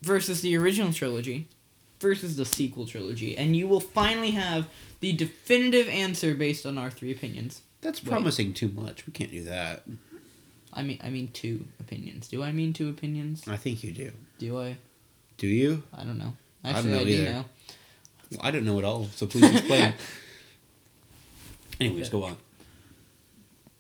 versus 0.02 0.40
the 0.40 0.57
original 0.57 0.92
trilogy 0.92 1.48
versus 2.00 2.37
the 2.37 2.44
sequel 2.44 2.87
trilogy, 2.87 3.37
and 3.37 3.55
you 3.57 3.68
will 3.68 3.81
finally 3.81 4.33
have 4.33 4.68
the 5.00 5.12
definitive 5.12 5.88
answer 5.88 6.35
based 6.35 6.66
on 6.66 6.76
our 6.78 6.90
three 6.90 7.12
opinions. 7.12 7.62
That's 7.81 8.02
Wait. 8.02 8.11
promising 8.11 8.52
too 8.55 8.68
much. 8.68 9.07
We 9.07 9.12
can't 9.12 9.31
do 9.31 9.44
that. 9.44 9.85
I 10.72 10.82
mean, 10.82 10.98
I 11.02 11.11
mean 11.11 11.28
two 11.32 11.64
opinions. 11.80 12.28
Do 12.28 12.42
I 12.42 12.52
mean 12.52 12.72
two 12.72 12.88
opinions? 12.88 13.46
I 13.46 13.56
think 13.56 13.85
you 13.85 13.92
do. 13.92 14.12
Do 14.38 14.58
I? 14.61 14.76
Do 15.38 15.46
you? 15.46 15.82
I 15.96 16.04
don't 16.04 16.18
know. 16.18 16.35
I 16.64 16.72
don't 16.72 16.76
Actually, 16.76 16.92
I, 16.94 16.98
know 16.98 17.04
do 17.04 17.11
either. 17.11 17.32
know. 17.32 17.44
I 18.40 18.50
don't 18.50 18.64
know 18.64 18.78
it 18.78 18.85
all, 18.85 19.08
so 19.14 19.26
please 19.26 19.44
explain. 19.44 19.92
Anyways, 21.80 22.08
go 22.08 22.24
on. 22.24 22.37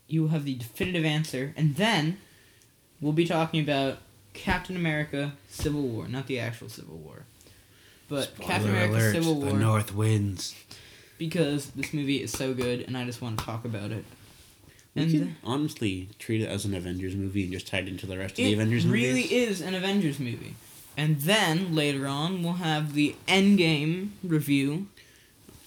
You 0.08 0.22
will 0.22 0.28
have 0.30 0.44
the 0.44 0.54
definitive 0.54 1.04
answer, 1.04 1.54
and 1.56 1.76
then 1.76 2.18
we'll 3.00 3.12
be 3.12 3.26
talking 3.26 3.62
about 3.62 3.98
Captain 4.34 4.76
America: 4.76 5.32
Civil 5.48 5.82
War, 5.82 6.08
not 6.08 6.26
the 6.26 6.38
actual 6.38 6.68
Civil 6.68 6.96
War, 6.98 7.24
but 8.08 8.36
Captain 8.40 8.70
America: 8.70 9.12
Civil 9.12 9.36
War. 9.40 9.52
The 9.52 9.56
North 9.58 9.94
wins. 9.94 10.54
because 11.16 11.70
this 11.70 11.94
movie 11.94 12.20
is 12.22 12.32
so 12.32 12.52
good 12.52 12.80
and 12.86 12.98
I 12.98 13.04
just 13.04 13.22
want 13.22 13.38
to 13.38 13.44
talk 13.44 13.64
about 13.64 13.90
it. 13.92 14.04
We 14.94 15.02
And 15.02 15.36
honestly 15.42 16.10
treat 16.18 16.42
it 16.42 16.48
as 16.48 16.64
an 16.64 16.74
Avengers 16.74 17.16
movie 17.16 17.44
and 17.44 17.52
just 17.52 17.66
tie 17.66 17.78
it 17.78 17.88
into 17.88 18.06
the 18.06 18.18
rest 18.18 18.32
of 18.32 18.36
the 18.36 18.52
Avengers 18.52 18.84
movies. 18.84 19.02
it 19.02 19.06
really 19.06 19.34
is 19.34 19.60
an 19.60 19.74
Avengers 19.74 20.18
movie. 20.18 20.54
And 20.96 21.20
then 21.20 21.74
later 21.74 22.06
on 22.06 22.42
we'll 22.42 22.54
have 22.54 22.92
the 22.92 23.16
Endgame 23.26 24.10
review. 24.22 24.88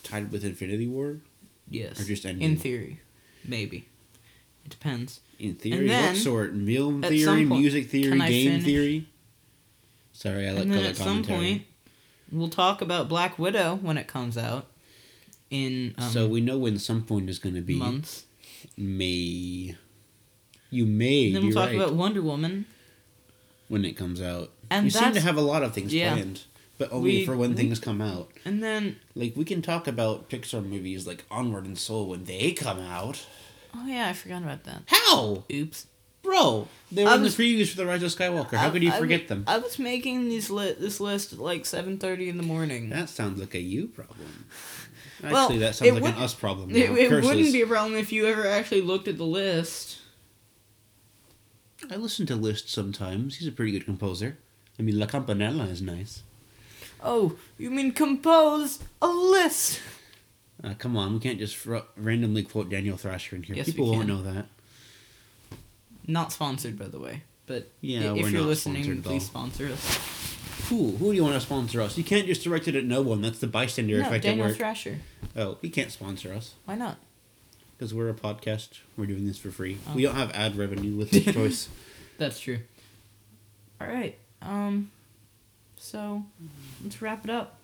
Tied 0.03 0.31
with 0.31 0.43
Infinity 0.43 0.88
War? 0.88 1.17
Yes. 1.69 1.99
Or 1.99 2.03
just 2.03 2.25
in 2.25 2.57
theory. 2.57 2.99
Maybe. 3.43 3.88
It 4.63 4.69
depends. 4.69 5.21
In 5.39 5.55
theory, 5.55 5.88
then, 5.88 6.13
what 6.13 6.17
sort? 6.17 6.51
Film 6.51 7.01
theory, 7.01 7.45
point- 7.45 7.61
music 7.61 7.89
theory, 7.89 8.19
game 8.19 8.61
theory? 8.61 9.07
Sorry, 10.13 10.47
I 10.47 10.53
let 10.53 10.61
and 10.63 10.71
go 10.71 10.77
then 10.77 10.85
at 10.85 10.95
that 10.95 11.03
some 11.03 11.23
point 11.23 11.63
we'll 12.31 12.49
talk 12.49 12.81
about 12.81 13.09
Black 13.09 13.38
Widow 13.38 13.79
when 13.81 13.97
it 13.97 14.07
comes 14.07 14.38
out 14.38 14.67
in 15.49 15.93
um, 15.97 16.09
so 16.09 16.27
we 16.27 16.41
know 16.41 16.57
when 16.57 16.79
some 16.79 17.03
point 17.03 17.29
is 17.29 17.39
going 17.39 17.55
to 17.55 17.61
be 17.61 17.75
months. 17.75 18.23
May. 18.78 19.75
You 20.69 20.86
may 20.86 21.28
And 21.28 21.36
then 21.36 21.43
we'll 21.45 21.54
talk 21.54 21.67
right 21.67 21.75
about 21.75 21.93
Wonder 21.93 22.21
Woman. 22.21 22.65
when 23.67 23.86
it 23.86 23.93
comes 23.97 24.21
out. 24.21 24.51
And 24.69 24.86
you 24.86 24.91
seem 24.91 25.13
to 25.13 25.21
have 25.21 25.38
a 25.38 25.41
lot 25.41 25.63
of 25.63 25.73
things 25.73 25.93
yeah. 25.93 26.13
planned, 26.13 26.41
but 26.78 26.91
only 26.91 27.17
We- 27.19 27.25
for 27.25 27.36
when 27.38 27.51
we- 27.51 27.56
things 27.56 27.80
come 27.80 28.01
out. 28.01 28.32
And 28.43 28.62
then 28.63 28.97
Like 29.15 29.36
we 29.36 29.45
can 29.45 29.62
talk 29.62 29.88
about 29.88 30.30
Pixar 30.30 30.65
movies 30.65 31.06
like 31.08 31.23
Onward 31.32 31.65
and 31.65 31.78
Soul 31.78 32.08
when 32.10 32.25
they 32.25 32.51
come 32.51 32.80
out. 32.80 33.25
oh 33.75 33.86
yeah, 33.88 34.10
I 34.10 34.13
forgot 34.13 34.41
about 34.43 34.63
that. 34.65 34.84
How, 34.88 35.43
Oops. 35.51 35.88
bro? 36.23 36.67
They 36.91 37.04
were 37.04 37.10
I 37.12 37.15
in 37.15 37.21
was- 37.21 37.36
the 37.36 37.43
previews 37.43 37.69
for 37.69 37.78
the 37.78 37.86
Rise 37.86 38.04
of 38.04 38.13
Skywalker. 38.15 38.56
How 38.58 38.67
I- 38.67 38.71
could 38.71 38.84
you 38.84 38.91
I 38.91 38.99
forget 38.99 39.28
them? 39.28 39.43
I 39.47 39.58
was 39.60 39.78
making 39.80 40.30
these 40.30 40.49
li- 40.49 40.75
this 40.80 40.99
list 40.99 41.34
at 41.34 41.39
like 41.39 41.65
seven 41.65 41.97
thirty 41.97 42.28
in 42.30 42.38
the 42.38 42.43
morning. 42.43 42.89
That 42.89 43.10
sounds 43.10 43.39
like 43.39 43.54
a 43.56 43.62
you 43.62 43.88
problem. 43.88 44.45
Actually, 45.23 45.32
Well, 45.34 45.49
that 45.60 45.75
sounds 45.75 45.82
like 45.91 45.97
an 45.97 46.01
wouldn't- 46.04 46.19
us 46.21 46.34
problem. 46.34 46.69
Now. 46.69 46.75
It, 46.78 46.91
it 46.91 47.10
Curses. 47.10 47.30
wouldn't 47.30 47.54
be 47.54 47.62
a 47.62 47.67
problem 47.67 47.95
if 47.97 48.12
you 48.12 48.25
ever 48.28 48.45
actually 48.47 48.82
looked 48.82 49.08
at 49.08 49.17
the 49.17 49.25
list. 49.25 49.99
I 51.89 51.95
listen 51.95 52.25
to 52.28 52.36
Liszt 52.36 52.69
sometimes. 52.69 53.38
He's 53.38 53.47
a 53.47 53.51
pretty 53.51 53.71
good 53.71 53.86
composer. 53.86 54.38
I 54.80 54.82
mean, 54.82 54.97
La 54.99 55.06
Campanella 55.06 55.65
is 55.65 55.82
nice. 55.82 56.23
Oh, 57.04 57.38
you 57.58 57.69
mean 57.69 57.91
compose 57.91 58.80
a 59.01 59.08
list? 59.08 59.80
Uh, 60.63 60.73
come 60.78 60.97
on, 60.97 61.13
we 61.13 61.19
can't 61.19 61.38
just 61.38 61.56
fr- 61.56 61.78
randomly 61.95 62.41
quote 62.43 62.69
Daniel 62.69 62.97
Thrasher 62.97 63.36
in 63.36 63.43
here. 63.43 63.56
Yes, 63.56 63.67
People 63.67 63.91
won't 63.91 64.08
know 64.08 64.21
that. 64.23 64.47
Not 66.08 66.32
sponsored, 66.32 66.78
by 66.80 66.88
the 66.88 66.99
way. 66.99 67.23
But 67.45 67.71
Yeah, 67.82 68.13
if 68.15 68.32
you're 68.32 68.41
listening, 68.41 69.01
please 69.04 69.25
sponsor 69.25 69.67
us. 69.67 70.35
Who? 70.69 70.91
Who 70.97 71.12
do 71.12 71.13
you 71.13 71.23
want 71.23 71.36
to 71.36 71.41
sponsor 71.41 71.82
us? 71.82 71.97
You 71.97 72.04
can't 72.04 72.25
just 72.25 72.43
direct 72.43 72.67
it 72.67 72.75
at 72.75 72.86
no 72.86 73.01
one. 73.01 73.21
That's 73.21 73.39
the 73.39 73.47
bystander 73.47 73.99
No, 73.99 74.08
effect 74.08 74.23
Daniel 74.23 74.45
at 74.45 74.49
work. 74.49 74.58
Thrasher. 74.58 74.99
oh, 75.36 75.58
he 75.62 75.69
can't 75.69 75.91
sponsor 75.91 76.34
us 76.34 76.54
Why 76.65 76.75
not? 76.75 76.97
because 77.78 77.93
we're 77.93 78.10
a 78.10 78.13
podcast. 78.13 78.80
We're 78.97 79.06
doing 79.06 79.28
this 79.28 79.38
for 79.38 79.51
free. 79.51 79.78
Oh. 79.88 79.93
We 79.95 80.04
don't 80.04 80.15
have 80.15 80.32
ad 80.32 80.56
revenue 80.56 80.95
with 80.95 81.12
this 81.12 81.25
choice. 81.25 81.69
That's 82.17 82.39
true. 82.39 82.60
All 83.82 83.88
right. 83.88 84.17
Um. 84.41 84.91
So, 85.78 86.23
let's 86.84 87.01
wrap 87.01 87.25
it 87.25 87.30
up. 87.30 87.58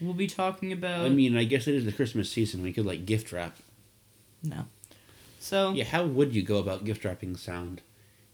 We'll 0.00 0.12
be 0.14 0.26
talking 0.26 0.72
about 0.72 1.04
I 1.06 1.08
mean, 1.08 1.36
I 1.36 1.44
guess 1.44 1.66
it 1.66 1.74
is 1.74 1.84
the 1.84 1.92
Christmas 1.92 2.30
season. 2.30 2.62
We 2.62 2.72
could 2.72 2.86
like 2.86 3.04
gift 3.06 3.32
wrap. 3.32 3.56
no. 4.42 4.66
So 5.40 5.72
Yeah, 5.72 5.84
how 5.84 6.04
would 6.04 6.36
you 6.36 6.42
go 6.42 6.58
about 6.58 6.84
gift 6.84 7.04
wrapping 7.04 7.36
sound? 7.36 7.80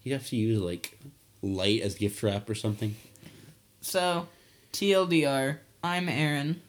You'd 0.03 0.13
have 0.13 0.27
to 0.29 0.37
use 0.37 0.61
like 0.61 0.99
light 1.41 1.81
as 1.81 1.95
gift 1.95 2.23
wrap 2.23 2.51
or 2.51 2.55
something. 2.55 2.97
So, 3.81 4.29
TLDR. 4.73 5.59
I'm 5.83 6.09
Aaron. 6.09 6.63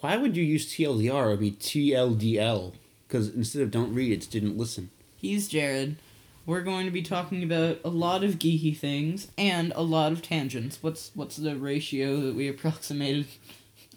Why 0.00 0.16
would 0.16 0.36
you 0.36 0.44
use 0.44 0.72
TLDR? 0.72 1.26
It 1.26 1.30
would 1.30 1.40
be 1.40 1.52
TLDL. 1.52 2.74
Because 3.06 3.28
instead 3.34 3.62
of 3.62 3.70
don't 3.70 3.94
read, 3.94 4.12
it's 4.12 4.26
didn't 4.26 4.56
listen. 4.56 4.90
He's 5.16 5.48
Jared. 5.48 5.96
We're 6.46 6.62
going 6.62 6.86
to 6.86 6.90
be 6.90 7.02
talking 7.02 7.42
about 7.44 7.78
a 7.84 7.88
lot 7.88 8.24
of 8.24 8.36
geeky 8.36 8.76
things 8.76 9.28
and 9.38 9.72
a 9.76 9.82
lot 9.82 10.12
of 10.12 10.22
tangents. 10.22 10.78
What's 10.82 11.12
what's 11.14 11.36
the 11.36 11.54
ratio 11.56 12.20
that 12.22 12.34
we 12.34 12.48
approximated? 12.48 13.26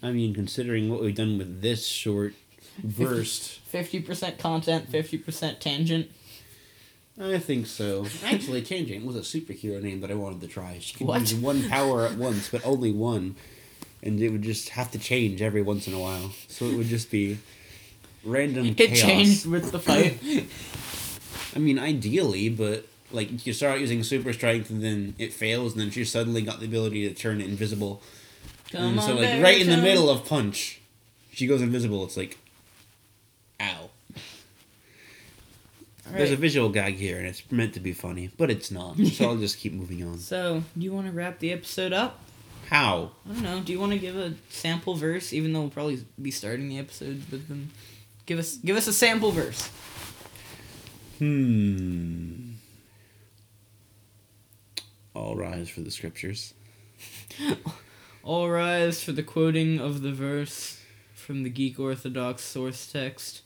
I 0.02 0.12
mean, 0.12 0.34
considering 0.34 0.88
what 0.88 1.00
we've 1.00 1.14
done 1.14 1.38
with 1.38 1.62
this 1.62 1.86
short 1.86 2.34
burst, 2.84 3.58
Fifty 3.60 4.00
percent 4.00 4.38
content, 4.38 4.88
fifty 4.88 5.18
percent 5.18 5.60
tangent. 5.60 6.10
I 7.18 7.38
think 7.38 7.66
so. 7.66 8.06
Actually, 8.24 8.62
Tangent 8.62 9.04
was 9.06 9.16
a 9.16 9.20
superhero 9.20 9.82
name 9.82 10.00
that 10.02 10.10
I 10.10 10.14
wanted 10.14 10.40
to 10.42 10.48
try. 10.48 10.78
She 10.80 10.94
could 10.98 11.06
What? 11.06 11.20
use 11.22 11.34
one 11.34 11.68
power 11.68 12.04
at 12.06 12.16
once, 12.16 12.50
but 12.50 12.64
only 12.64 12.92
one. 12.92 13.36
And 14.02 14.20
it 14.20 14.28
would 14.28 14.42
just 14.42 14.68
have 14.70 14.90
to 14.92 14.98
change 14.98 15.40
every 15.40 15.62
once 15.62 15.86
in 15.88 15.94
a 15.94 15.98
while. 15.98 16.32
So 16.48 16.66
it 16.66 16.76
would 16.76 16.88
just 16.88 17.10
be 17.10 17.38
random 18.22 18.66
It 18.66 18.76
chaos. 18.76 19.00
changed 19.00 19.46
with 19.46 19.72
the 19.72 19.78
fight. 19.78 20.18
I 21.56 21.58
mean, 21.58 21.78
ideally, 21.78 22.50
but 22.50 22.84
like 23.10 23.46
you 23.46 23.52
start 23.54 23.80
using 23.80 24.02
super 24.02 24.32
strength 24.34 24.68
and 24.68 24.82
then 24.84 25.14
it 25.18 25.32
fails, 25.32 25.72
and 25.72 25.80
then 25.80 25.90
she 25.90 26.04
suddenly 26.04 26.42
got 26.42 26.60
the 26.60 26.66
ability 26.66 27.08
to 27.08 27.14
turn 27.14 27.40
invisible. 27.40 28.02
Come 28.70 28.98
and 28.98 29.00
so, 29.02 29.14
like 29.14 29.42
right 29.42 29.60
in 29.60 29.70
the 29.70 29.76
middle 29.78 30.10
of 30.10 30.26
punch, 30.26 30.80
she 31.32 31.46
goes 31.46 31.62
invisible. 31.62 32.04
It's 32.04 32.16
like, 32.16 32.36
ow. 33.60 33.90
There's 36.12 36.30
a 36.32 36.36
visual 36.36 36.68
gag 36.68 36.94
here, 36.94 37.18
and 37.18 37.26
it's 37.26 37.42
meant 37.50 37.74
to 37.74 37.80
be 37.80 37.92
funny, 37.92 38.30
but 38.36 38.50
it's 38.50 38.70
not. 38.70 38.96
So 39.06 39.30
I'll 39.30 39.36
just 39.36 39.58
keep 39.58 39.72
moving 39.72 40.04
on. 40.04 40.18
So, 40.18 40.62
do 40.76 40.84
you 40.84 40.92
want 40.92 41.06
to 41.06 41.12
wrap 41.12 41.38
the 41.38 41.52
episode 41.52 41.92
up? 41.92 42.20
How? 42.68 43.12
I 43.28 43.32
don't 43.32 43.42
know. 43.42 43.60
Do 43.60 43.72
you 43.72 43.80
want 43.80 43.92
to 43.92 43.98
give 43.98 44.16
a 44.16 44.34
sample 44.48 44.94
verse, 44.94 45.32
even 45.32 45.52
though 45.52 45.60
we'll 45.60 45.70
probably 45.70 46.04
be 46.20 46.30
starting 46.30 46.68
the 46.68 46.78
episode 46.78 47.22
with 47.30 47.48
them? 47.48 47.70
Give 48.26 48.38
us 48.38 48.56
give 48.56 48.76
us 48.76 48.86
a 48.88 48.92
sample 48.92 49.30
verse. 49.30 49.70
Hmm. 51.18 52.52
All 55.14 55.36
rise 55.36 55.68
for 55.68 55.80
the 55.80 55.90
scriptures. 55.90 56.52
All 58.22 58.50
rise 58.50 59.02
for 59.02 59.12
the 59.12 59.22
quoting 59.22 59.78
of 59.78 60.02
the 60.02 60.12
verse 60.12 60.80
from 61.14 61.42
the 61.42 61.50
Geek 61.50 61.78
Orthodox 61.78 62.42
source 62.42 62.90
text. 62.90 63.42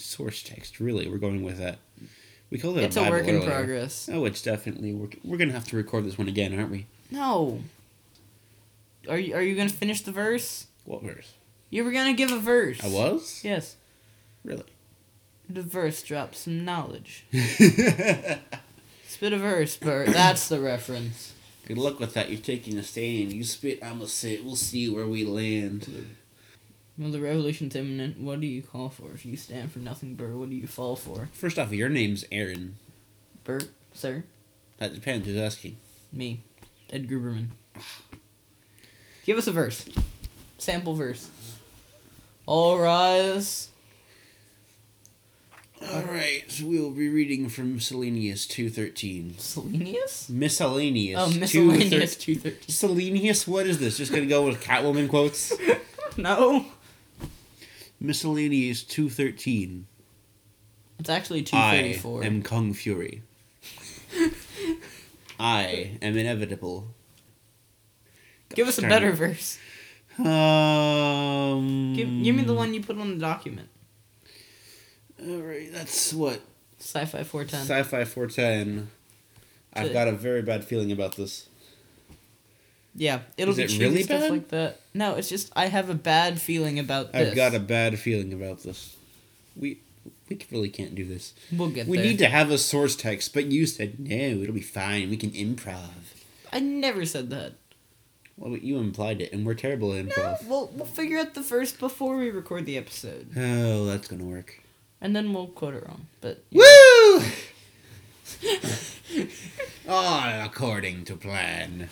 Source 0.00 0.42
text. 0.42 0.80
Really, 0.80 1.08
we're 1.08 1.18
going 1.18 1.42
with 1.42 1.58
that. 1.58 1.78
We 2.50 2.58
call 2.58 2.76
it 2.78 2.84
It's 2.84 2.96
a 2.96 3.02
a 3.04 3.10
work 3.10 3.26
in 3.28 3.36
earlier. 3.36 3.50
progress. 3.50 4.08
Oh, 4.12 4.24
it's 4.24 4.42
definitely. 4.42 4.92
We're, 4.92 5.08
we're 5.24 5.36
gonna 5.36 5.52
have 5.52 5.68
to 5.68 5.76
record 5.76 6.04
this 6.04 6.18
one 6.18 6.28
again, 6.28 6.56
aren't 6.58 6.70
we? 6.70 6.86
No. 7.10 7.60
Are 9.08 9.18
you 9.18 9.34
are 9.34 9.42
you 9.42 9.54
gonna 9.54 9.68
finish 9.68 10.02
the 10.02 10.12
verse? 10.12 10.66
What 10.84 11.02
verse? 11.02 11.32
You 11.70 11.84
were 11.84 11.92
gonna 11.92 12.12
give 12.14 12.32
a 12.32 12.38
verse. 12.38 12.82
I 12.82 12.88
was. 12.88 13.40
Yes. 13.44 13.76
Really. 14.44 14.64
The 15.48 15.62
verse 15.62 16.02
drops 16.02 16.40
some 16.40 16.64
knowledge. 16.64 17.24
Spit 17.32 19.32
a 19.32 19.38
verse, 19.38 19.76
Bert. 19.76 20.08
That's 20.08 20.48
the 20.48 20.60
reference. 20.60 21.34
Good 21.66 21.78
luck 21.78 22.00
with 22.00 22.14
that. 22.14 22.30
You're 22.30 22.40
taking 22.40 22.78
a 22.78 22.82
stand. 22.82 23.32
You 23.32 23.44
spit, 23.44 23.82
I'ma 23.82 24.06
sit. 24.06 24.44
We'll 24.44 24.56
see 24.56 24.88
where 24.88 25.06
we 25.06 25.24
land. 25.24 26.06
Well, 27.00 27.10
the 27.10 27.20
revolution's 27.20 27.74
imminent. 27.74 28.20
What 28.20 28.42
do 28.42 28.46
you 28.46 28.60
call 28.60 28.90
for? 28.90 29.12
If 29.14 29.24
you 29.24 29.34
stand 29.34 29.72
for 29.72 29.78
nothing, 29.78 30.16
Bert, 30.16 30.34
what 30.34 30.50
do 30.50 30.54
you 30.54 30.66
fall 30.66 30.96
for? 30.96 31.30
First 31.32 31.58
off, 31.58 31.72
your 31.72 31.88
name's 31.88 32.26
Aaron. 32.30 32.76
Bert, 33.42 33.70
sir, 33.94 34.24
That 34.76 34.94
depends. 34.94 35.26
Who's 35.26 35.38
asking? 35.38 35.78
me, 36.12 36.42
Ed 36.92 37.08
Gruberman. 37.08 37.46
Give 39.24 39.38
us 39.38 39.46
a 39.46 39.52
verse. 39.52 39.86
Sample 40.58 40.92
verse. 40.94 41.30
All 42.44 42.78
rise. 42.78 43.68
All 45.90 46.02
right. 46.02 46.42
So 46.48 46.66
we 46.66 46.78
will 46.80 46.90
be 46.90 47.08
reading 47.08 47.48
from 47.48 47.76
Miscellaneous 47.76 48.46
two 48.46 48.68
thirteen. 48.68 49.34
Selenius? 49.38 50.28
Miscellaneous. 50.28 51.18
Oh, 51.18 51.30
2:13. 51.30 51.40
miscellaneous 51.40 52.16
213. 52.16 52.68
Selenius? 52.68 53.46
What 53.48 53.66
is 53.66 53.78
this? 53.78 53.96
Just 53.96 54.12
gonna 54.12 54.26
go 54.26 54.44
with 54.44 54.62
Catwoman 54.62 55.08
quotes? 55.08 55.52
No. 56.16 56.66
Miscellaneous 58.00 58.82
213. 58.82 59.86
It's 60.98 61.08
actually 61.08 61.42
234. 61.42 61.60
I 61.62 61.82
thirty 61.82 61.98
four. 61.98 62.24
am 62.24 62.42
Kung 62.42 62.72
Fury. 62.72 63.22
I 65.40 65.98
am 66.02 66.16
inevitable. 66.16 66.88
Give 68.54 68.68
us 68.68 68.78
a 68.78 68.82
better 68.82 69.12
verse. 69.12 69.58
Um. 70.18 71.94
Give, 71.94 72.08
give 72.24 72.34
me 72.34 72.42
the 72.42 72.52
one 72.54 72.74
you 72.74 72.82
put 72.82 72.98
on 72.98 73.14
the 73.14 73.20
document. 73.20 73.68
Alright, 75.22 75.72
that's 75.72 76.12
what? 76.12 76.40
Sci-fi 76.78 77.24
four 77.24 77.44
ten. 77.44 77.60
Sci 77.60 77.82
fi 77.82 78.04
410. 78.04 78.90
I've 79.72 79.92
got 79.92 80.08
a 80.08 80.12
very 80.12 80.42
bad 80.42 80.64
feeling 80.64 80.90
about 80.90 81.16
this. 81.16 81.49
Yeah, 82.94 83.20
it'll 83.36 83.52
Is 83.52 83.56
be 83.58 83.62
it 83.64 83.68
cheesy 83.68 83.84
really 83.84 84.02
stuff 84.02 84.20
bad? 84.22 84.30
like 84.30 84.48
that. 84.48 84.80
No, 84.94 85.14
it's 85.14 85.28
just 85.28 85.52
I 85.54 85.66
have 85.66 85.88
a 85.90 85.94
bad 85.94 86.40
feeling 86.40 86.78
about 86.78 87.12
this. 87.12 87.28
I've 87.30 87.36
got 87.36 87.54
a 87.54 87.60
bad 87.60 87.98
feeling 87.98 88.32
about 88.32 88.62
this. 88.62 88.96
We 89.56 89.78
we 90.28 90.38
really 90.50 90.70
can't 90.70 90.94
do 90.94 91.04
this. 91.04 91.32
We'll 91.52 91.70
get 91.70 91.86
We 91.86 91.96
there. 91.98 92.06
need 92.06 92.18
to 92.18 92.26
have 92.28 92.50
a 92.50 92.58
source 92.58 92.96
text, 92.96 93.32
but 93.32 93.46
you 93.46 93.66
said 93.66 94.00
no, 94.00 94.14
it'll 94.42 94.54
be 94.54 94.60
fine. 94.60 95.08
We 95.10 95.16
can 95.16 95.30
improv. 95.30 95.90
I 96.52 96.58
never 96.60 97.04
said 97.06 97.30
that. 97.30 97.54
Well, 98.36 98.56
you 98.56 98.78
implied 98.78 99.20
it, 99.20 99.32
and 99.32 99.44
we're 99.44 99.54
terrible 99.54 99.92
at 99.92 100.06
No, 100.06 100.12
improv. 100.14 100.46
we'll 100.46 100.66
we'll 100.74 100.86
figure 100.86 101.18
out 101.18 101.34
the 101.34 101.42
first 101.42 101.78
before 101.78 102.16
we 102.16 102.30
record 102.30 102.66
the 102.66 102.76
episode, 102.78 103.28
Oh, 103.36 103.84
that's 103.86 104.08
gonna 104.08 104.24
work. 104.24 104.60
and 105.00 105.14
then 105.14 105.32
we'll 105.32 105.46
quote 105.46 105.74
it 105.74 105.86
wrong. 105.86 106.06
But 106.20 106.42
Woo! 106.50 107.22
All 109.88 110.44
according 110.44 111.04
to 111.06 111.16
plan. 111.16 111.88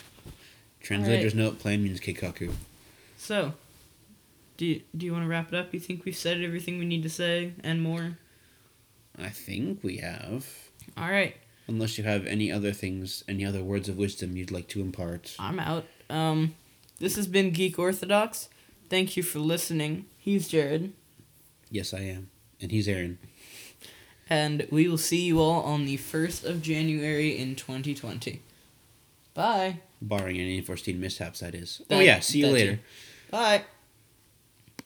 Translator's 0.88 1.34
note: 1.34 1.58
Plan 1.58 1.82
means 1.84 2.00
Keikaku. 2.00 2.50
so, 3.18 3.52
do 4.56 4.64
you, 4.64 4.80
do 4.96 5.04
you 5.04 5.12
want 5.12 5.24
to 5.24 5.28
wrap 5.28 5.52
it 5.52 5.54
up? 5.54 5.74
You 5.74 5.80
think 5.80 6.04
we've 6.06 6.16
said 6.16 6.40
everything 6.40 6.78
we 6.78 6.86
need 6.86 7.02
to 7.02 7.10
say 7.10 7.52
and 7.62 7.82
more? 7.82 8.16
I 9.18 9.28
think 9.28 9.84
we 9.84 9.98
have. 9.98 10.46
All 10.96 11.10
right, 11.10 11.36
Unless 11.66 11.98
you 11.98 12.04
have 12.04 12.26
any 12.26 12.50
other 12.50 12.72
things, 12.72 13.22
any 13.28 13.44
other 13.44 13.62
words 13.62 13.90
of 13.90 13.98
wisdom 13.98 14.36
you'd 14.36 14.50
like 14.50 14.68
to 14.68 14.80
impart. 14.80 15.36
I'm 15.38 15.60
out. 15.60 15.84
Um, 16.08 16.54
this 16.98 17.16
has 17.16 17.26
been 17.26 17.50
Geek 17.50 17.78
Orthodox. 17.78 18.48
Thank 18.88 19.16
you 19.18 19.22
for 19.22 19.38
listening. 19.40 20.06
He's 20.16 20.48
Jared, 20.48 20.92
Yes, 21.70 21.92
I 21.92 21.98
am. 22.00 22.30
And 22.62 22.70
he's 22.70 22.88
Aaron. 22.88 23.18
and 24.30 24.66
we 24.70 24.88
will 24.88 24.96
see 24.96 25.20
you 25.26 25.38
all 25.40 25.62
on 25.62 25.84
the 25.84 25.98
first 25.98 26.44
of 26.44 26.62
January 26.62 27.36
in 27.36 27.54
2020. 27.56 28.40
Bye. 29.34 29.80
Barring 30.00 30.38
any 30.38 30.58
unforeseen 30.58 31.00
mishaps, 31.00 31.40
that 31.40 31.54
is. 31.54 31.82
oh, 31.90 32.00
yeah. 32.00 32.20
See 32.20 32.38
you 32.40 32.46
that 32.46 32.52
later. 32.52 32.80
Bye. 33.30 33.62